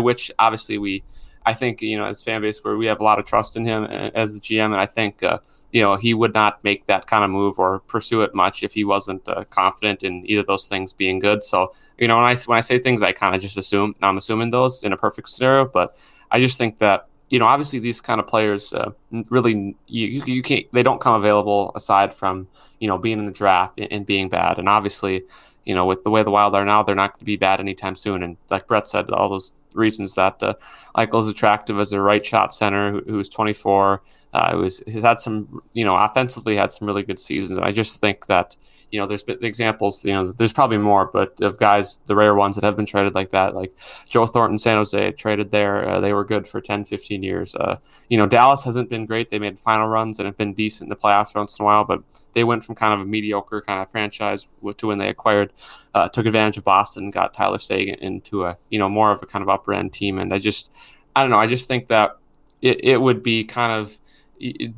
[0.05, 1.03] which obviously we
[1.45, 3.65] I think you know as fan base where we have a lot of trust in
[3.65, 5.39] him uh, as the GM, and I think uh,
[5.71, 8.73] you know he would not make that kind of move or pursue it much if
[8.73, 11.43] he wasn't uh, confident in either of those things being good.
[11.43, 14.19] So you know when I when I say things, I kind of just assume I'm
[14.19, 15.97] assuming those in a perfect scenario, but
[16.31, 18.91] I just think that you know obviously these kind of players uh,
[19.31, 22.47] really you, you can't they don't come available aside from
[22.79, 25.25] you know being in the draft and, and being bad, and obviously
[25.65, 27.61] you know, with the way the Wild are now, they're not going to be bad
[27.61, 28.23] anytime soon.
[28.23, 30.55] And like Brett said, all those reasons that uh,
[30.97, 35.21] Eichel is attractive as a right shot center who, who's 24, uh, was he's had
[35.21, 37.57] some, you know, offensively had some really good seasons.
[37.57, 38.57] And I just think that
[38.93, 42.35] you know, there's been examples, you know, there's probably more, but of guys, the rare
[42.35, 43.75] ones that have been traded like that, like
[44.07, 45.89] Joe Thornton, San Jose traded there.
[45.89, 47.55] Uh, they were good for 10, 15 years.
[47.55, 47.79] Uh,
[48.11, 49.31] you know, Dallas hasn't been great.
[49.31, 51.85] They made final runs and have been decent in the playoffs once in a while,
[51.85, 52.03] but
[52.35, 55.55] they went from kind of a mediocre kind of franchise to when they acquired,
[55.95, 59.27] uh, took advantage of Boston, got Tyler Seguin into a, you know, more of a
[59.27, 60.19] kind of upper end team.
[60.19, 60.71] And I just,
[61.17, 62.19] I don't know, I just think that
[62.61, 63.99] it, it would be kind of,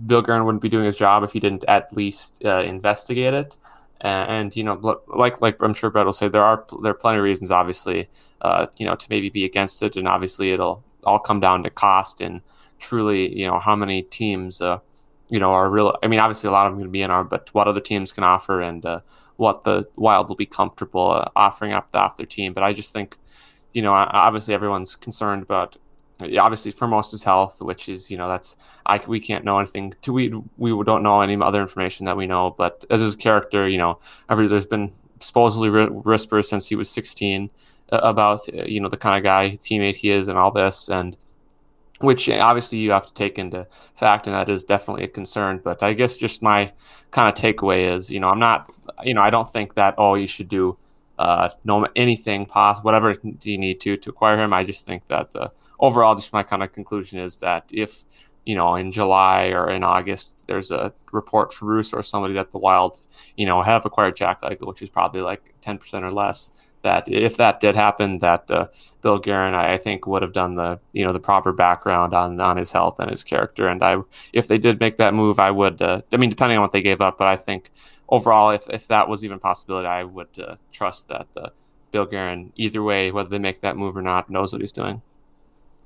[0.07, 3.57] Bill Guerin wouldn't be doing his job if he didn't at least uh, investigate it
[4.05, 7.19] and you know, like like I'm sure Brett will say, there are there are plenty
[7.19, 8.09] of reasons, obviously,
[8.43, 11.71] uh, you know, to maybe be against it, and obviously it'll all come down to
[11.71, 12.43] cost and
[12.79, 14.79] truly, you know, how many teams, uh,
[15.31, 15.97] you know, are real.
[16.03, 17.81] I mean, obviously a lot of them going to be in our, but what other
[17.81, 19.01] teams can offer and uh,
[19.37, 22.53] what the Wild will be comfortable uh, offering up off their team.
[22.53, 23.17] But I just think,
[23.73, 25.77] you know, obviously everyone's concerned about
[26.21, 29.95] obviously foremost is health, which is you know that's I we can't know anything.
[30.03, 32.55] To we we don't know any other information that we know.
[32.57, 33.99] But as his character, you know,
[34.29, 37.51] every there's been supposedly whispers since he was 16
[37.93, 40.89] uh, about uh, you know the kind of guy teammate he is and all this
[40.89, 41.17] and
[42.01, 45.83] which obviously you have to take into fact and that is definitely a concern but
[45.83, 46.71] i guess just my
[47.11, 48.69] kind of takeaway is you know i'm not
[49.05, 50.77] you know i don't think that oh you should do
[51.19, 54.53] uh, no anything possible, whatever you need to to acquire him.
[54.53, 55.49] I just think that uh,
[55.79, 58.05] overall, just my kind of conclusion is that if
[58.45, 62.51] you know in July or in August there's a report from Bruce or somebody that
[62.51, 63.01] the Wild
[63.37, 66.71] you know have acquired Jack Eichel, which is probably like ten percent or less.
[66.83, 68.67] That if that did happen, that uh,
[69.01, 72.39] Bill Guerin, I, I, think, would have done the you know the proper background on
[72.43, 73.69] on his health and his character.
[73.69, 73.97] And I,
[74.35, 75.81] if they did make that move, I would.
[75.81, 77.71] Uh, I mean, depending on what they gave up, but I think
[78.09, 81.49] overall, if, if that was even a possibility, I would uh, trust that uh,
[81.91, 85.03] Bill Guerin, either way, whether they make that move or not, knows what he's doing.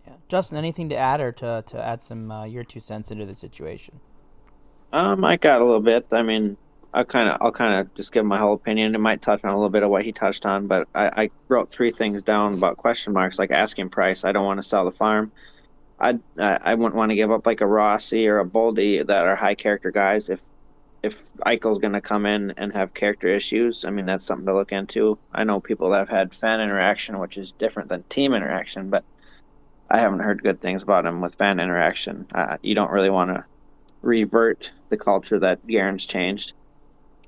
[0.06, 0.14] Yeah.
[0.28, 3.34] Justin, anything to add or to, to add some uh, your two cents into the
[3.34, 4.00] situation?
[4.92, 6.06] Um, I got a little bit.
[6.12, 6.56] I mean,
[6.94, 8.94] I kind of, I'll kind of just give my whole opinion.
[8.94, 11.30] It might touch on a little bit of what he touched on, but I, I
[11.48, 14.24] wrote three things down about question marks, like asking price.
[14.24, 15.30] I don't want to sell the farm.
[16.00, 19.36] I, I wouldn't want to give up like a Rossi or a Boldy that are
[19.36, 20.40] high character guys if
[21.02, 24.54] if Eichel's going to come in and have character issues, I mean that's something to
[24.54, 25.18] look into.
[25.32, 29.04] I know people that have had fan interaction, which is different than team interaction, but
[29.90, 32.26] I haven't heard good things about him with fan interaction.
[32.34, 33.44] Uh, you don't really want to
[34.02, 36.52] revert the culture that Guerin's changed.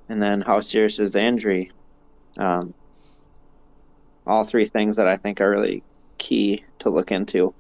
[0.09, 1.71] And then how serious is the injury?
[2.39, 2.75] Um,
[4.27, 5.83] all three things that I think are really
[6.19, 7.55] key to look into.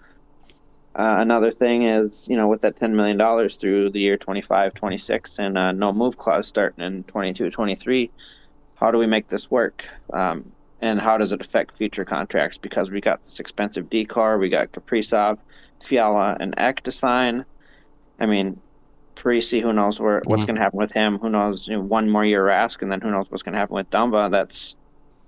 [0.96, 5.38] Uh, another thing is, you know, with that $10 million through the year 25, 26,
[5.38, 8.11] and uh, no move clause starting in 22, 23,
[8.74, 9.88] how do we make this work?
[10.12, 10.50] Um,
[10.81, 12.57] and how does it affect future contracts?
[12.57, 15.38] Because we got this expensive decor, we got Kaprizov,
[15.83, 17.44] Fiala, and Ek to sign.
[18.18, 18.59] I mean,
[19.14, 20.46] Parise, who knows where what's mm-hmm.
[20.48, 21.18] going to happen with him?
[21.18, 21.68] Who knows?
[21.68, 23.90] You know, one more year Rask, and then who knows what's going to happen with
[23.90, 24.31] Dumba?
[24.31, 24.76] That's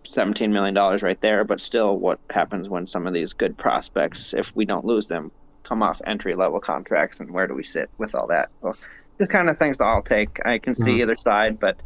[0.04, 1.44] $17 million right there.
[1.44, 5.30] But still, what happens when some of these good prospects, if we don't lose them,
[5.62, 8.50] come off entry level contracts and where do we sit with all that?
[8.60, 8.74] So
[9.18, 10.44] just kind of things that I'll take.
[10.44, 11.02] I can see mm-hmm.
[11.02, 11.80] either side, but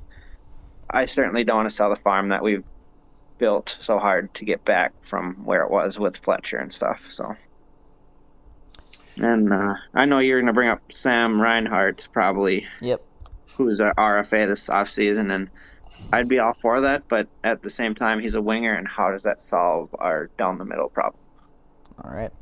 [0.90, 2.64] I certainly don't want to sell the farm that we've
[3.38, 7.02] built so hard to get back from where it was with Fletcher and stuff.
[7.10, 7.36] So,
[9.16, 12.66] and uh, I know you're going to bring up Sam Reinhart probably.
[12.80, 13.02] Yep.
[13.56, 15.48] Who's our RFA this offseason, and
[16.12, 19.10] I'd be all for that, but at the same time, he's a winger, and how
[19.10, 21.22] does that solve our down the middle problem?
[22.04, 22.32] All right.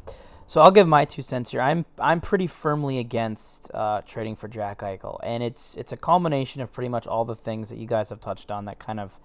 [0.46, 1.60] So I'll give my two cents here.
[1.60, 6.60] I'm I'm pretty firmly against uh, trading for Jack Eichel, and it's it's a culmination
[6.60, 9.18] of pretty much all the things that you guys have touched on that kind of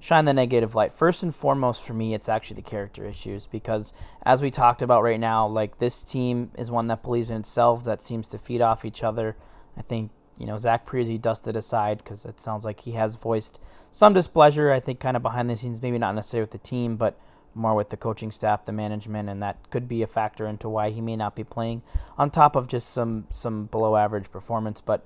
[0.00, 0.92] shine the negative light.
[0.92, 3.92] First and foremost, for me, it's actually the character issues because
[4.24, 7.84] as we talked about right now, like this team is one that believes in itself,
[7.84, 9.36] that seems to feed off each other.
[9.76, 13.60] I think you know Zach Parise dusted aside because it sounds like he has voiced
[13.92, 14.72] some displeasure.
[14.72, 17.16] I think kind of behind the scenes, maybe not necessarily with the team, but
[17.54, 20.90] more with the coaching staff, the management, and that could be a factor into why
[20.90, 21.82] he may not be playing.
[22.18, 25.04] On top of just some some below average performance, but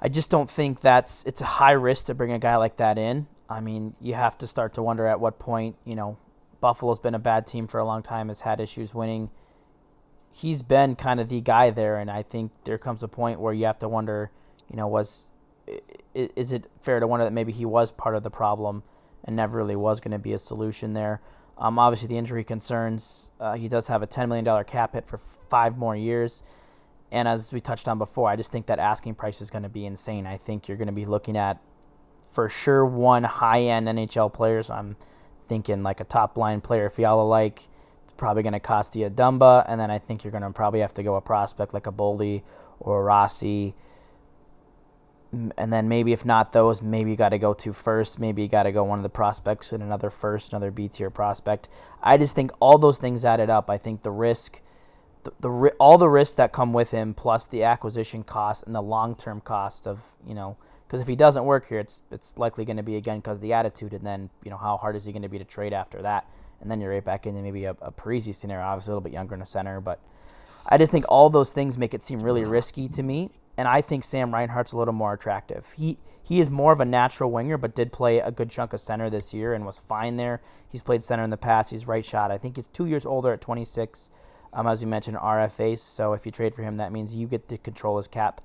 [0.00, 2.98] I just don't think that's it's a high risk to bring a guy like that
[2.98, 3.26] in.
[3.48, 6.18] I mean, you have to start to wonder at what point you know
[6.60, 9.30] Buffalo's been a bad team for a long time, has had issues winning.
[10.34, 13.52] he's been kind of the guy there, and I think there comes a point where
[13.52, 14.30] you have to wonder,
[14.70, 15.30] you know, was
[16.14, 18.82] is it fair to wonder that maybe he was part of the problem
[19.24, 21.20] and never really was going to be a solution there?
[21.62, 23.30] Um, obviously, the injury concerns.
[23.38, 26.42] Uh, he does have a $10 million cap hit for five more years.
[27.12, 29.68] And as we touched on before, I just think that asking price is going to
[29.68, 30.26] be insane.
[30.26, 31.62] I think you're going to be looking at,
[32.28, 34.64] for sure, one high end NHL player.
[34.64, 34.96] So I'm
[35.44, 37.68] thinking like a top line player, Fiala like.
[38.02, 39.64] It's probably going to cost you a Dumba.
[39.68, 41.92] And then I think you're going to probably have to go a prospect like a
[41.92, 42.42] Boldy
[42.80, 43.74] or a Rossi
[45.32, 48.18] and then maybe if not those, maybe you got to go to first.
[48.18, 51.08] Maybe you got to go one of the prospects and another first, another B tier
[51.08, 51.70] prospect.
[52.02, 53.70] I just think all those things added up.
[53.70, 54.60] I think the risk,
[55.22, 58.82] the, the all the risks that come with him, plus the acquisition cost and the
[58.82, 62.66] long term cost of you know, because if he doesn't work here, it's it's likely
[62.66, 65.12] going to be again because the attitude, and then you know how hard is he
[65.12, 66.28] going to be to trade after that,
[66.60, 69.14] and then you're right back into maybe a, a Parise scenario, obviously a little bit
[69.14, 69.98] younger in the center, but.
[70.64, 73.30] I just think all those things make it seem really risky to me
[73.62, 75.72] and I think Sam Reinhart's a little more attractive.
[75.76, 78.80] He he is more of a natural winger, but did play a good chunk of
[78.80, 80.42] center this year and was fine there.
[80.68, 81.70] He's played center in the past.
[81.70, 82.32] He's right shot.
[82.32, 84.10] I think he's two years older at 26.
[84.52, 85.78] Um, as you mentioned, RFA.
[85.78, 88.40] So if you trade for him, that means you get to control his cap,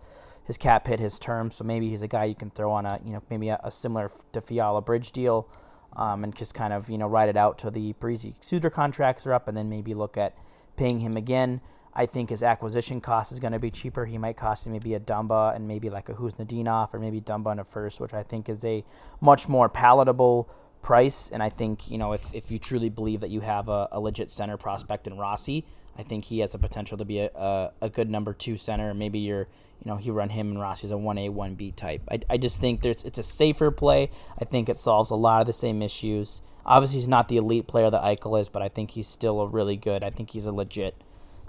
[0.46, 1.50] his cap hit, his term.
[1.50, 3.72] So maybe he's a guy you can throw on a you know maybe a, a
[3.72, 5.50] similar to Fiala bridge deal,
[5.96, 9.26] um, and just kind of you know ride it out till the Parise Suter contracts
[9.26, 10.38] are up, and then maybe look at
[10.76, 11.60] paying him again.
[11.98, 14.06] I think his acquisition cost is going to be cheaper.
[14.06, 17.60] He might cost maybe a Dumba and maybe like a Khusnutdinov or maybe Dumba and
[17.60, 18.86] a first, which I think is a
[19.20, 20.48] much more palatable
[20.84, 21.32] price.
[21.32, 24.00] And I think, you know, if, if you truly believe that you have a, a
[24.00, 25.66] legit center prospect in Rossi,
[25.98, 28.94] I think he has a potential to be a, a, a, good number two center.
[28.94, 29.48] Maybe you're,
[29.84, 32.04] you know, you run him and Rossi as a 1A, 1B type.
[32.12, 34.12] I, I just think there's it's a safer play.
[34.40, 36.44] I think it solves a lot of the same issues.
[36.64, 39.48] Obviously, he's not the elite player that Eichel is, but I think he's still a
[39.48, 40.04] really good.
[40.04, 41.02] I think he's a legit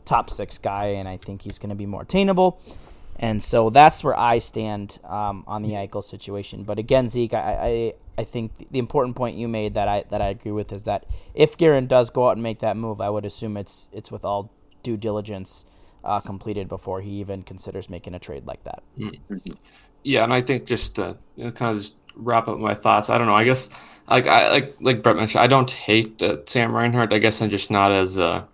[0.08, 2.60] top six guy, and I think he's going to be more attainable.
[3.20, 6.62] And so that's where I stand um, on the Eichel situation.
[6.62, 10.22] But again, Zeke, I, I, I think the important point you made that I that
[10.22, 13.10] I agree with is that if Guerin does go out and make that move, I
[13.10, 14.52] would assume it's it's with all
[14.84, 15.64] due diligence
[16.04, 18.82] uh, completed before he even considers making a trade like that.
[18.96, 19.52] Mm-hmm.
[20.04, 23.10] Yeah, and I think just know, kind of just wrap up my thoughts.
[23.10, 23.34] I don't know.
[23.34, 23.68] I guess
[24.08, 27.12] like I like like Brett mentioned, I don't hate uh, Sam Reinhart.
[27.12, 28.44] I guess I'm just not as uh,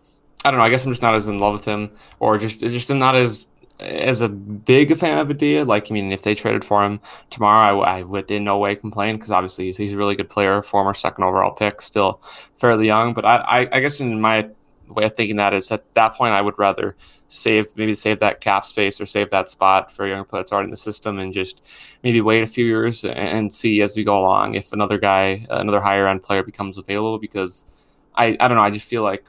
[0.44, 0.64] I don't know.
[0.64, 3.14] I guess I'm just not as in love with him, or just just I'm not
[3.14, 3.46] as
[3.80, 5.64] as a big a fan of Adia.
[5.64, 8.76] Like, I mean, if they traded for him tomorrow, I, I would in no way
[8.76, 12.22] complain because obviously he's, he's a really good player, former second overall pick, still
[12.56, 13.14] fairly young.
[13.14, 14.48] But I, I, I guess in my
[14.88, 16.94] way of thinking that is at that point I would rather
[17.26, 20.52] save maybe save that cap space or save that spot for a young player that's
[20.52, 21.64] already in the system and just
[22.02, 25.80] maybe wait a few years and see as we go along if another guy another
[25.80, 27.64] higher end player becomes available because
[28.14, 29.24] I, I don't know I just feel like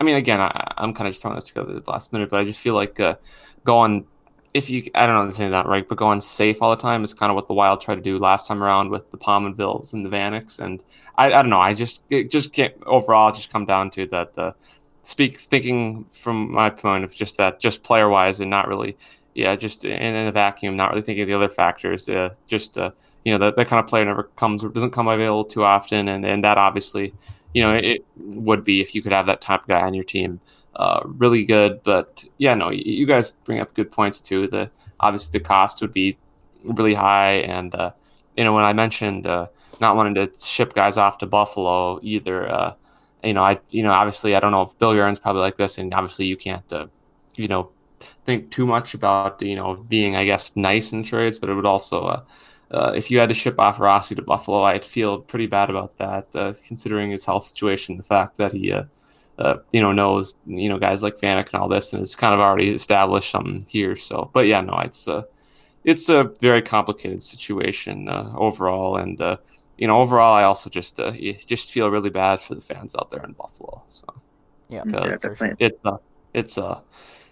[0.00, 2.30] I mean, again, I, am kind of just throwing this together at the last minute,
[2.30, 3.16] but I just feel like uh,
[3.64, 4.06] going,
[4.54, 7.12] if you, I don't know if that right, but going safe all the time is
[7.12, 10.04] kind of what the Wild tried to do last time around with the Pominvilles and
[10.04, 10.60] the Vaneks.
[10.60, 10.82] And
[11.16, 14.34] I, I don't know, I just, it just can't, overall, just come down to that,
[14.34, 14.54] the,
[15.02, 18.96] speak, thinking from my point of just that, just player wise and not really,
[19.34, 22.78] yeah, just in, in a vacuum, not really thinking of the other factors, uh, just,
[22.78, 22.90] uh,
[23.24, 26.08] you know, that, that kind of player never comes, doesn't come available too often.
[26.08, 27.12] And, and that obviously,
[27.54, 30.40] you know, it would be if you could have that of guy on your team.
[30.76, 34.46] Uh, really good, but yeah, no, you guys bring up good points too.
[34.46, 36.18] The obviously the cost would be
[36.62, 37.92] really high, and uh,
[38.36, 39.48] you know when I mentioned uh,
[39.80, 42.74] not wanting to ship guys off to Buffalo either, uh,
[43.24, 45.78] you know, I you know obviously I don't know if Bill Guerin's probably like this,
[45.78, 46.86] and obviously you can't uh,
[47.36, 47.70] you know
[48.24, 51.66] think too much about you know being I guess nice in trades, but it would
[51.66, 52.24] also
[52.70, 55.96] uh, if you had to ship off Rossi to Buffalo, I'd feel pretty bad about
[55.98, 57.96] that, uh, considering his health situation.
[57.96, 58.84] The fact that he, uh,
[59.38, 62.34] uh you know, knows you know guys like Vanek and all this, and has kind
[62.34, 63.96] of already established something here.
[63.96, 65.22] So, but yeah, no, it's a uh,
[65.84, 69.18] it's a very complicated situation uh, overall, and
[69.78, 71.00] you know, overall, I also just
[71.46, 73.82] just feel really bad for the fans out there in Buffalo.
[73.86, 74.06] So,
[74.68, 75.16] yeah, yeah
[75.58, 76.00] it's a
[76.34, 76.82] it's a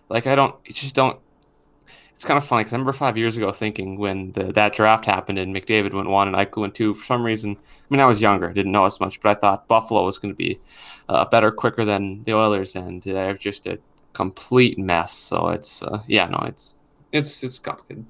[0.09, 1.19] like I don't just don't
[2.17, 5.05] it's kind of funny because I remember five years ago thinking when the, that draft
[5.05, 6.95] happened and McDavid went one and Eichel went two.
[6.95, 9.69] For some reason, I mean, I was younger, didn't know as much, but I thought
[9.69, 10.59] Buffalo was going to be
[11.11, 13.81] uh, better, quicker than the Oilers, and they're just a
[14.15, 15.13] complete mess.
[15.13, 16.77] So it's uh, yeah, no, it's
[17.13, 18.07] it's it's complicated.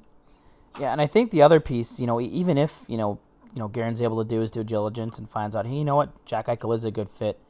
[0.78, 3.18] Yeah, and I think the other piece, you know, even if you know,
[3.54, 5.96] you know, Guerin's able to do his due diligence and finds out, hey, you know
[5.96, 7.40] what, Jack Eichel is a good fit.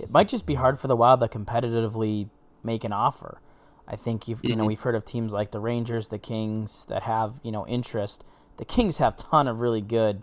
[0.00, 2.30] It might just be hard for the Wild to competitively
[2.64, 3.40] make an offer.
[3.90, 4.68] I think you've, you know mm-hmm.
[4.68, 8.22] we've heard of teams like the Rangers, the Kings that have you know interest.
[8.56, 10.22] The Kings have ton of really good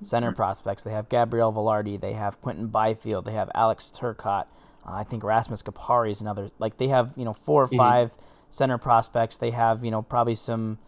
[0.00, 0.36] center mm-hmm.
[0.36, 0.82] prospects.
[0.82, 4.46] They have Gabriel Vilardi, they have Quentin Byfield, they have Alex Turcotte.
[4.84, 6.48] Uh, I think Rasmus Kupari is another.
[6.58, 7.76] Like they have you know four or mm-hmm.
[7.76, 8.22] 5 mm-hmm.
[8.48, 9.36] center prospects.
[9.36, 10.78] They have you know probably some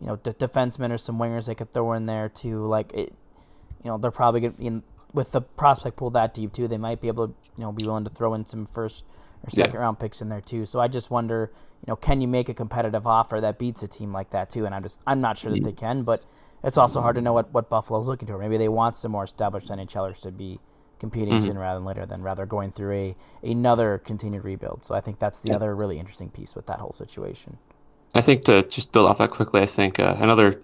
[0.00, 2.66] you know de- defensemen or some wingers they could throw in there too.
[2.66, 3.12] Like it,
[3.82, 4.82] you know they're probably going to
[5.12, 6.66] with the prospect pool that deep too.
[6.66, 9.04] They might be able to you know be willing to throw in some first
[9.44, 9.80] or second yeah.
[9.80, 10.66] round picks in there too.
[10.66, 11.52] So I just wonder,
[11.86, 14.66] you know, can you make a competitive offer that beats a team like that too?
[14.66, 16.24] And I'm just I'm not sure that they can, but
[16.62, 18.38] it's also hard to know what what Buffalo's looking for.
[18.38, 20.60] Maybe they want some more established NHLers to be
[20.98, 21.46] competing mm-hmm.
[21.46, 24.84] sooner rather than later than rather going through a another continued rebuild.
[24.84, 25.56] So I think that's the yeah.
[25.56, 27.58] other really interesting piece with that whole situation.
[28.16, 30.60] I think to just build off that quickly, I think uh, another,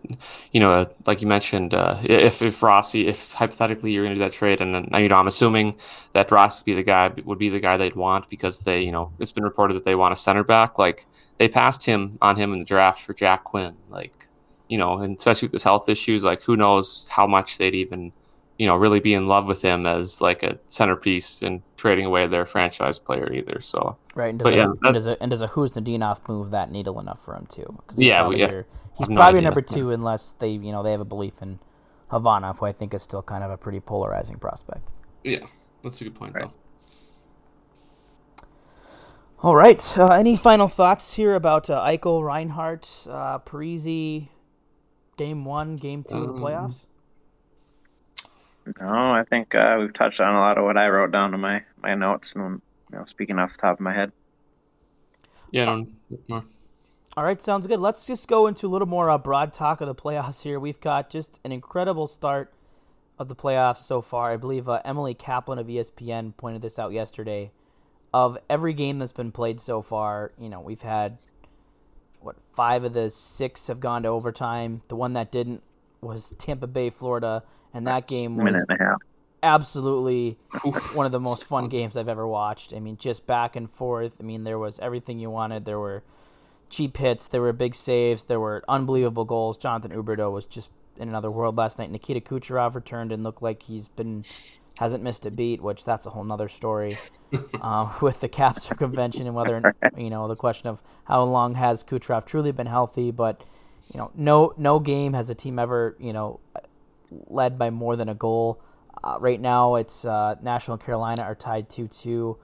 [0.52, 4.20] you know, uh, like you mentioned, uh, if if Rossi, if hypothetically you're going to
[4.20, 5.76] do that trade, and you know, I'm assuming
[6.12, 9.12] that Rossi be the guy would be the guy they'd want because they, you know,
[9.18, 10.78] it's been reported that they want a center back.
[10.78, 11.06] Like
[11.38, 13.76] they passed him on him in the draft for Jack Quinn.
[13.88, 14.28] Like,
[14.68, 18.12] you know, and especially with his health issues, like who knows how much they'd even
[18.60, 22.26] you know, really be in love with him as like a centerpiece and trading away
[22.26, 23.58] their franchise player either.
[23.58, 26.50] So right, and does, but a, yeah, and does a and does a Khusnutdinov move
[26.50, 27.82] that needle enough for him too?
[27.88, 28.62] He's yeah, probably yeah.
[28.98, 29.94] he's probably number two yeah.
[29.94, 31.58] unless they you know they have a belief in
[32.10, 34.92] Khovanov, who I think is still kind of a pretty polarizing prospect.
[35.24, 35.46] Yeah,
[35.82, 36.44] that's a good point right.
[36.44, 36.52] though.
[39.42, 39.98] All right.
[39.98, 44.28] Uh, any final thoughts here about uh, Eichel, Reinhart, uh, Parise,
[45.16, 46.84] game one, game two um, of the um, playoffs?
[48.80, 51.40] No, I think uh, we've touched on a lot of what I wrote down in
[51.40, 52.60] my, my notes, and
[52.92, 54.12] you know, speaking off the top of my head.
[55.50, 55.86] Yeah, no,
[56.28, 56.44] no.
[57.16, 57.80] All right, sounds good.
[57.80, 60.60] Let's just go into a little more uh, broad talk of the playoffs here.
[60.60, 62.52] We've got just an incredible start
[63.18, 64.32] of the playoffs so far.
[64.32, 67.50] I believe uh, Emily Kaplan of ESPN pointed this out yesterday.
[68.12, 71.18] Of every game that's been played so far, you know, we've had
[72.20, 74.82] what five of the six have gone to overtime.
[74.88, 75.62] The one that didn't
[76.00, 78.64] was Tampa Bay, Florida and that game was
[79.42, 80.36] absolutely
[80.94, 82.74] one of the most fun games I've ever watched.
[82.74, 84.16] I mean, just back and forth.
[84.20, 85.64] I mean, there was everything you wanted.
[85.64, 86.02] There were
[86.68, 89.56] cheap hits, there were big saves, there were unbelievable goals.
[89.56, 91.90] Jonathan Huberdeau was just in another world last night.
[91.90, 94.24] Nikita Kucherov returned and looked like he's been
[94.78, 96.96] hasn't missed a beat, which that's a whole nother story
[97.60, 101.84] uh, with the cap circumvention and whether you know the question of how long has
[101.84, 103.44] Kucherov truly been healthy, but
[103.92, 106.40] you know, no no game has a team ever you know
[107.10, 108.62] led by more than a goal.
[109.02, 112.36] Uh, right now, it's uh, Nashville and Carolina are tied two two.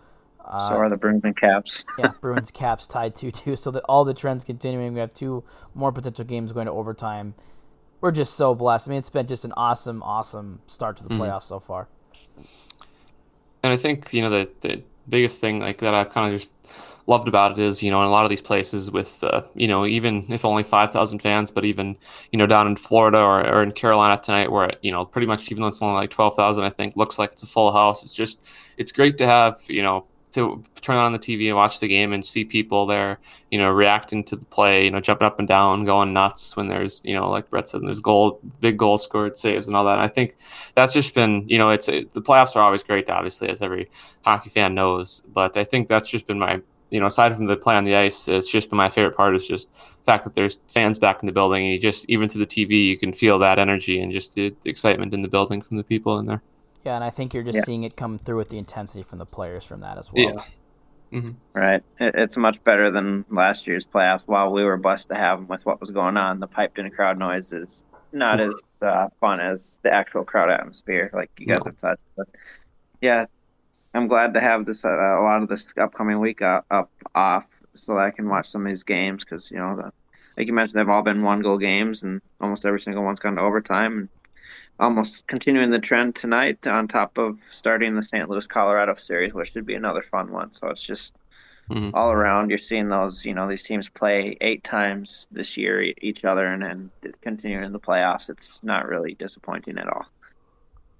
[0.45, 1.85] Uh, so are the Bruins and Caps.
[1.99, 3.57] yeah, Bruins Caps tied two two.
[3.57, 4.95] So that all the trends continuing.
[4.95, 5.45] We have two
[5.75, 7.35] more potential games going to overtime.
[8.01, 8.89] We're just so blessed.
[8.89, 11.23] I mean, it's been just an awesome, awesome start to the mm-hmm.
[11.23, 11.89] playoffs so far.
[13.63, 16.51] And I think you know the the biggest thing like that I've kind of just
[17.07, 19.69] loved about it is, you know, in a lot of these places with, uh, you
[19.69, 21.97] know, even if only 5,000 fans, but even,
[22.33, 25.51] you know, down in Florida or, or in Carolina tonight, where, you know, pretty much
[25.51, 28.03] even though it's only like 12,000, I think looks like it's a full house.
[28.03, 31.81] It's just, it's great to have, you know, to turn on the TV and watch
[31.81, 33.19] the game and see people there,
[33.51, 36.69] you know, reacting to the play, you know, jumping up and down, going nuts when
[36.69, 39.95] there's, you know, like Brett said, there's goal, big goal scored, saves, and all that.
[39.95, 40.37] And I think
[40.75, 43.89] that's just been, you know, it's it, the playoffs are always great, obviously, as every
[44.25, 45.23] hockey fan knows.
[45.27, 46.61] But I think that's just been my
[46.91, 49.35] you know, aside from the play on the ice, it's just been my favorite part
[49.35, 51.65] is just the fact that there's fans back in the building.
[51.65, 54.55] And you just, even through the TV, you can feel that energy and just the,
[54.63, 56.43] the excitement in the building from the people in there.
[56.85, 57.65] Yeah, and I think you're just yeah.
[57.65, 60.23] seeing it come through with the intensity from the players from that as well.
[60.25, 61.19] Yeah.
[61.19, 61.31] Mm-hmm.
[61.53, 61.83] Right.
[61.99, 64.23] It's much better than last year's playoffs.
[64.27, 66.89] While we were blessed to have them with what was going on, the piped in
[66.91, 71.59] crowd noise is not as uh, fun as the actual crowd atmosphere, like you guys
[71.59, 71.65] no.
[71.67, 72.03] have touched.
[72.17, 72.29] But
[73.01, 73.27] yeah,
[73.97, 77.47] I'm glad to have this uh, a lot of this upcoming week uh, up off
[77.75, 79.93] so that I can watch some of these games because you know the,
[80.37, 83.37] like you mentioned they've all been one goal games and almost every single one's gone
[83.37, 84.09] to overtime and
[84.79, 88.29] almost continuing the trend tonight on top of starting the St.
[88.29, 91.15] Louis Colorado series which should be another fun one so it's just
[91.71, 91.91] mm-hmm.
[91.95, 96.25] all around you're seeing those you know these teams play eight times this year each
[96.25, 96.91] other and then
[97.23, 100.05] continuing in the playoffs it's not really disappointing at all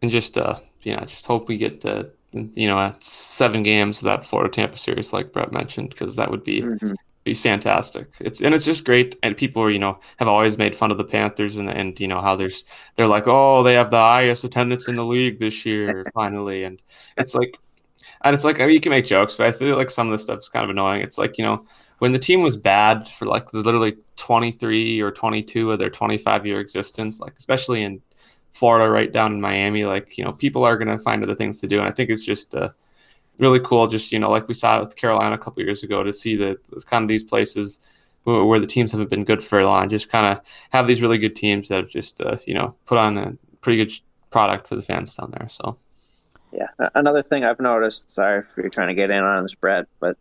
[0.01, 4.25] and just uh yeah just hope we get the you know, seven games of that
[4.25, 6.93] Florida Tampa series, like Brett mentioned, because that would be mm-hmm.
[7.25, 8.09] be fantastic.
[8.21, 9.17] It's and it's just great.
[9.23, 12.21] And people, you know, have always made fun of the Panthers and and you know
[12.21, 12.65] how there's
[12.97, 16.81] they're like, oh, they have the highest attendance in the league this year, finally, and
[17.17, 17.59] it's like,
[18.23, 20.13] and it's like I mean, you can make jokes, but I feel like some of
[20.13, 21.03] this stuff is kind of annoying.
[21.03, 21.65] It's like you know.
[21.99, 26.61] When the team was bad for like literally 23 or 22 of their 25 year
[26.61, 28.03] existence, like especially in
[28.57, 31.61] Florida, right down in Miami, like you know, people are going to find other things
[31.61, 32.71] to do, and I think it's just uh,
[33.39, 33.87] really cool.
[33.87, 36.59] Just you know, like we saw with Carolina a couple years ago, to see that
[36.87, 37.81] kind of these places
[38.25, 40.41] where the teams haven't been good for a long, just kind of
[40.71, 43.77] have these really good teams that have just uh, you know put on a pretty
[43.77, 43.93] good
[44.31, 45.49] product for the fans down there.
[45.49, 45.77] So.
[46.53, 48.11] Yeah, another thing I've noticed.
[48.11, 50.17] Sorry if you're trying to get in on this, Brett, but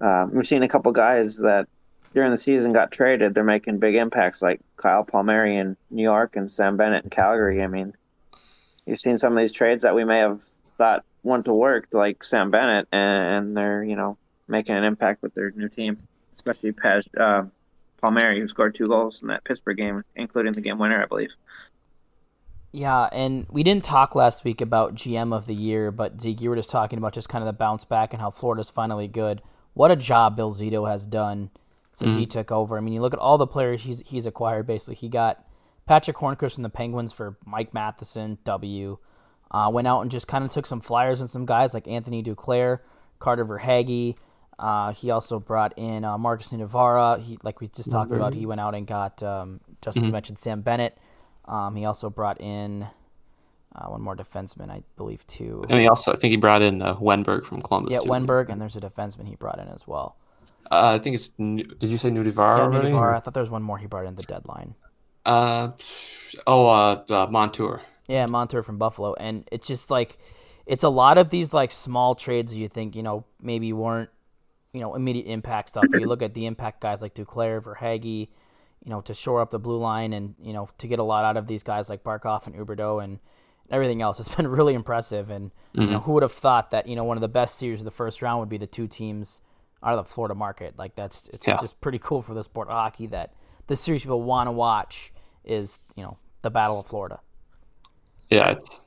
[0.00, 1.68] um, we've seen a couple guys that
[2.14, 3.34] during the season got traded.
[3.34, 7.62] They're making big impacts, like Kyle Palmieri in New York and Sam Bennett in Calgary.
[7.62, 7.94] I mean,
[8.86, 10.42] you've seen some of these trades that we may have
[10.76, 15.34] thought went to work, like Sam Bennett, and they're you know making an impact with
[15.34, 15.98] their new team,
[16.34, 17.46] especially Paj, uh,
[18.00, 21.30] Palmieri, who scored two goals in that Pittsburgh game, including the game winner, I believe.
[22.70, 26.50] Yeah, and we didn't talk last week about GM of the year, but Zeke, you
[26.50, 29.40] were just talking about just kind of the bounce back and how Florida's finally good.
[29.72, 31.50] What a job Bill Zito has done
[31.98, 32.20] since mm-hmm.
[32.20, 32.78] he took over.
[32.78, 34.68] I mean, you look at all the players he's he's acquired.
[34.68, 35.44] Basically, he got
[35.84, 38.98] Patrick Hornqvist from the Penguins for Mike Matheson, W.
[39.50, 42.22] Uh, went out and just kind of took some flyers and some guys like Anthony
[42.22, 42.80] Duclair,
[43.18, 44.14] Carter Verhaeghe.
[44.60, 47.18] Uh, he also brought in uh, Markus Nutivaara.
[47.18, 48.20] He, like we just talked mm-hmm.
[48.20, 50.06] about, he went out and got um, just mm-hmm.
[50.06, 50.96] you mentioned Sam Bennett.
[51.46, 52.86] Um, he also brought in
[53.74, 55.64] uh, one more defenseman, I believe, too.
[55.68, 57.92] And he also, I think he brought in uh, Wennberg from Columbus.
[57.92, 58.10] Yeah, too.
[58.10, 60.16] Wennberg, and there's a defenseman he brought in as well.
[60.70, 61.28] Uh, I think it's.
[61.28, 62.72] Did you say Nutivaara?
[62.72, 63.16] Yeah, Nutivaara.
[63.16, 64.74] I thought there was one more he brought in the deadline.
[65.24, 65.72] Uh,
[66.46, 67.82] oh, uh, uh, Montour.
[68.06, 70.18] Yeah, Montour from Buffalo, and it's just like
[70.66, 74.10] it's a lot of these like small trades you think you know maybe weren't
[74.72, 75.84] you know immediate impact stuff.
[75.90, 78.28] But you look at the impact guys like Duclair, Verhaeghe,
[78.84, 81.24] you know, to shore up the blue line and, you know, to get a lot
[81.24, 83.18] out of these guys like Barkov and Huberdeau and
[83.70, 84.20] everything else.
[84.20, 85.30] It's been really impressive.
[85.30, 85.80] And, mm-hmm.
[85.80, 86.04] you know, mm-hmm.
[86.04, 88.22] who would have thought that, you know, one of the best series of the first
[88.22, 89.40] round would be the two teams
[89.82, 90.78] out of the Florida market.
[90.78, 91.56] Like that's, it's yeah.
[91.60, 93.32] just pretty cool for the sport of hockey that
[93.66, 95.12] the series people want to watch
[95.44, 97.20] is, you know, the Battle of Florida.
[98.28, 98.80] Yeah, it's,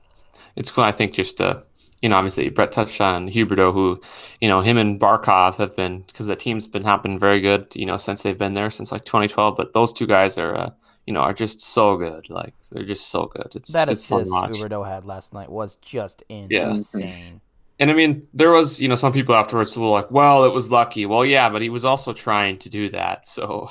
[0.55, 0.83] it's cool.
[0.83, 1.61] I think just, uh,
[2.01, 4.01] you know, obviously Brett touched on Huberdeau, who,
[4.39, 7.85] you know, him and Barkov have been because the team's been happening very good, you
[7.85, 9.55] know, since they've been there since like 2012.
[9.55, 10.69] But those two guys are, uh,
[11.05, 12.29] you know, are just so good.
[12.29, 13.53] Like they're just so good.
[13.55, 17.05] It's that it's assist Huberdeau had last night was just insane.
[17.05, 17.39] Yeah.
[17.81, 20.71] And I mean, there was, you know, some people afterwards were like, "Well, it was
[20.71, 23.27] lucky." Well, yeah, but he was also trying to do that.
[23.27, 23.69] So,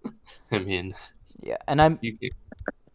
[0.50, 0.92] I mean,
[1.40, 2.00] yeah, and I'm.
[2.02, 2.30] You,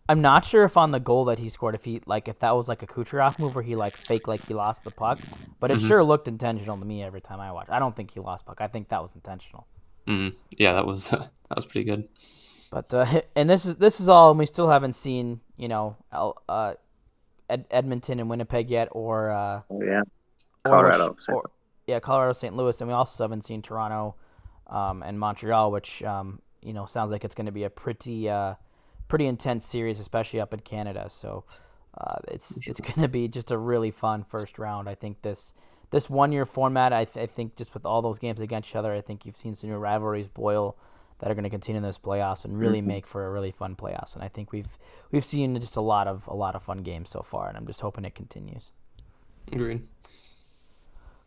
[0.09, 2.57] I'm not sure if on the goal that he scored, if he like if that
[2.57, 5.19] was like a Kucherov move where he like fake like he lost the puck,
[5.61, 5.87] but it mm-hmm.
[5.87, 7.69] sure looked intentional to me every time I watched.
[7.69, 8.57] I don't think he lost puck.
[8.59, 9.65] I think that was intentional.
[10.07, 12.09] Mm, yeah, that was that was pretty good.
[12.69, 13.05] But uh,
[13.35, 16.73] and this is this is all, and we still haven't seen you know uh,
[17.49, 20.01] Ed- Edmonton and Winnipeg yet, or uh, oh, yeah,
[20.65, 21.51] Colorado, or, or,
[21.87, 22.55] yeah, Colorado, St.
[22.55, 24.15] Louis, and we also haven't seen Toronto
[24.67, 28.29] um, and Montreal, which um, you know sounds like it's going to be a pretty
[28.29, 28.55] uh,
[29.07, 31.09] pretty intense series, especially up in Canada.
[31.09, 31.45] So
[31.97, 34.87] uh, it's it's going to be just a really fun first round.
[34.87, 35.53] I think this
[35.91, 36.93] this one year format.
[36.93, 39.35] I, th- I think just with all those games against each other, I think you've
[39.35, 40.77] seen some new rivalries boil
[41.19, 42.87] that are going to continue in this playoffs and really mm-hmm.
[42.87, 44.15] make for a really fun playoffs.
[44.15, 44.77] And I think we've
[45.11, 47.67] we've seen just a lot of a lot of fun games so far, and I'm
[47.67, 48.71] just hoping it continues.
[49.51, 49.87] Agreed.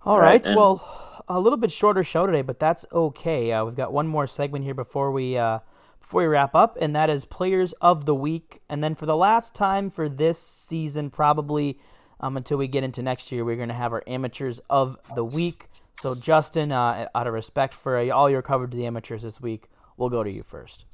[0.04, 0.44] All right.
[0.44, 3.52] right well, a little bit shorter show today, but that's okay.
[3.52, 5.60] Uh, we've got one more segment here before we uh,
[6.00, 8.60] before we wrap up, and that is Players of the Week.
[8.68, 11.78] And then for the last time for this season, probably
[12.18, 15.24] um, until we get into next year, we're going to have our Amateurs of the
[15.24, 15.68] Week.
[15.94, 19.40] So, Justin, uh, out of respect for uh, all your coverage of the amateurs this
[19.40, 20.84] week, we'll go to you first.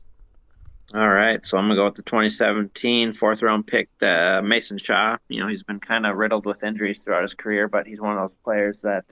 [0.95, 5.19] All right, so I'm gonna go with the 2017 fourth round pick, uh, Mason Shaw.
[5.29, 8.17] You know, he's been kind of riddled with injuries throughout his career, but he's one
[8.17, 9.05] of those players that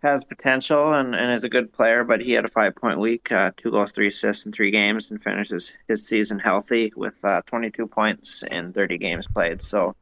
[0.00, 3.32] has potential and, and is a good player, but he had a five point week,
[3.32, 7.42] uh, two goals, three assists in three games, and finishes his season healthy with uh,
[7.46, 9.62] 22 points in 30 games played.
[9.62, 9.96] So,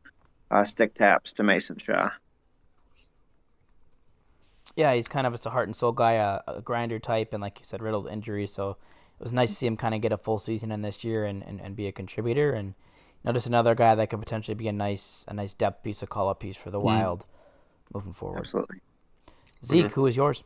[0.51, 2.11] uh, stick taps to Mason Shaw.
[4.77, 7.61] Yeah, he's kind of a heart and soul guy, a, a grinder type, and like
[7.61, 8.53] you said, riddled injuries.
[8.53, 8.77] So
[9.19, 11.25] it was nice to see him kind of get a full season in this year
[11.25, 12.53] and, and, and be a contributor.
[12.53, 12.75] And you
[13.25, 16.07] know, just another guy that could potentially be a nice a nice depth piece, a
[16.07, 16.85] call up piece for the mm.
[16.85, 17.27] Wild
[17.93, 18.41] moving forward.
[18.41, 18.81] Absolutely.
[19.65, 19.95] Zeke, mm-hmm.
[19.95, 20.45] who is yours?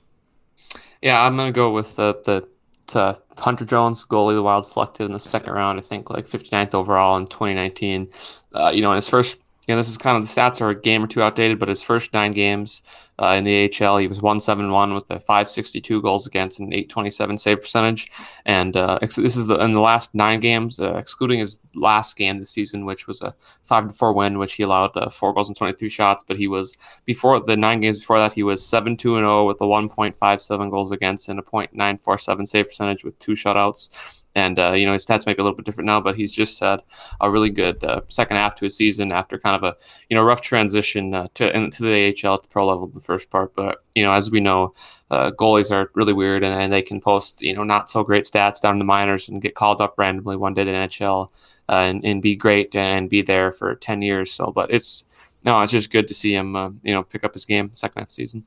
[1.03, 2.47] Yeah, I'm gonna go with the the
[2.95, 5.79] uh, Hunter Jones, goalie the Wild selected in the second round.
[5.79, 8.09] I think like 59th overall in 2019.
[8.55, 10.71] Uh, you know, in his first, you know, this is kind of the stats are
[10.71, 12.83] a game or two outdated, but his first nine games
[13.21, 13.99] uh, in the AHL.
[13.99, 18.11] He was 171 with a 562 goals against and 827 save percentage.
[18.47, 22.39] And uh, this is the in the last nine games, uh, excluding his last game
[22.39, 25.49] this season, which was a five to four win, which he allowed uh, four goals
[25.49, 26.25] and 23 shots.
[26.27, 29.41] But he was before the nine games before that, he was seven two and zero
[29.41, 34.23] oh with a 1.57 goals against and a .947 save percentage with two shutouts.
[34.35, 36.31] And uh, you know his stats might be a little bit different now, but he's
[36.31, 36.83] just had
[37.21, 39.77] a really good uh, second half to his season after kind of a
[40.09, 43.55] you know rough transition uh, to into the AHL at the pro level first part.
[43.55, 44.75] But you know, as we know,
[45.11, 48.25] uh, goalies are really weird, and, and, they can post you know not so great
[48.25, 51.31] stats down in the minors and get called up randomly one day to the NHL
[51.69, 54.31] uh, and, and be great and be there for ten years.
[54.31, 55.05] So, but it's
[55.43, 58.03] no, it's just good to see him, uh, you know, pick up his game second
[58.03, 58.45] half season.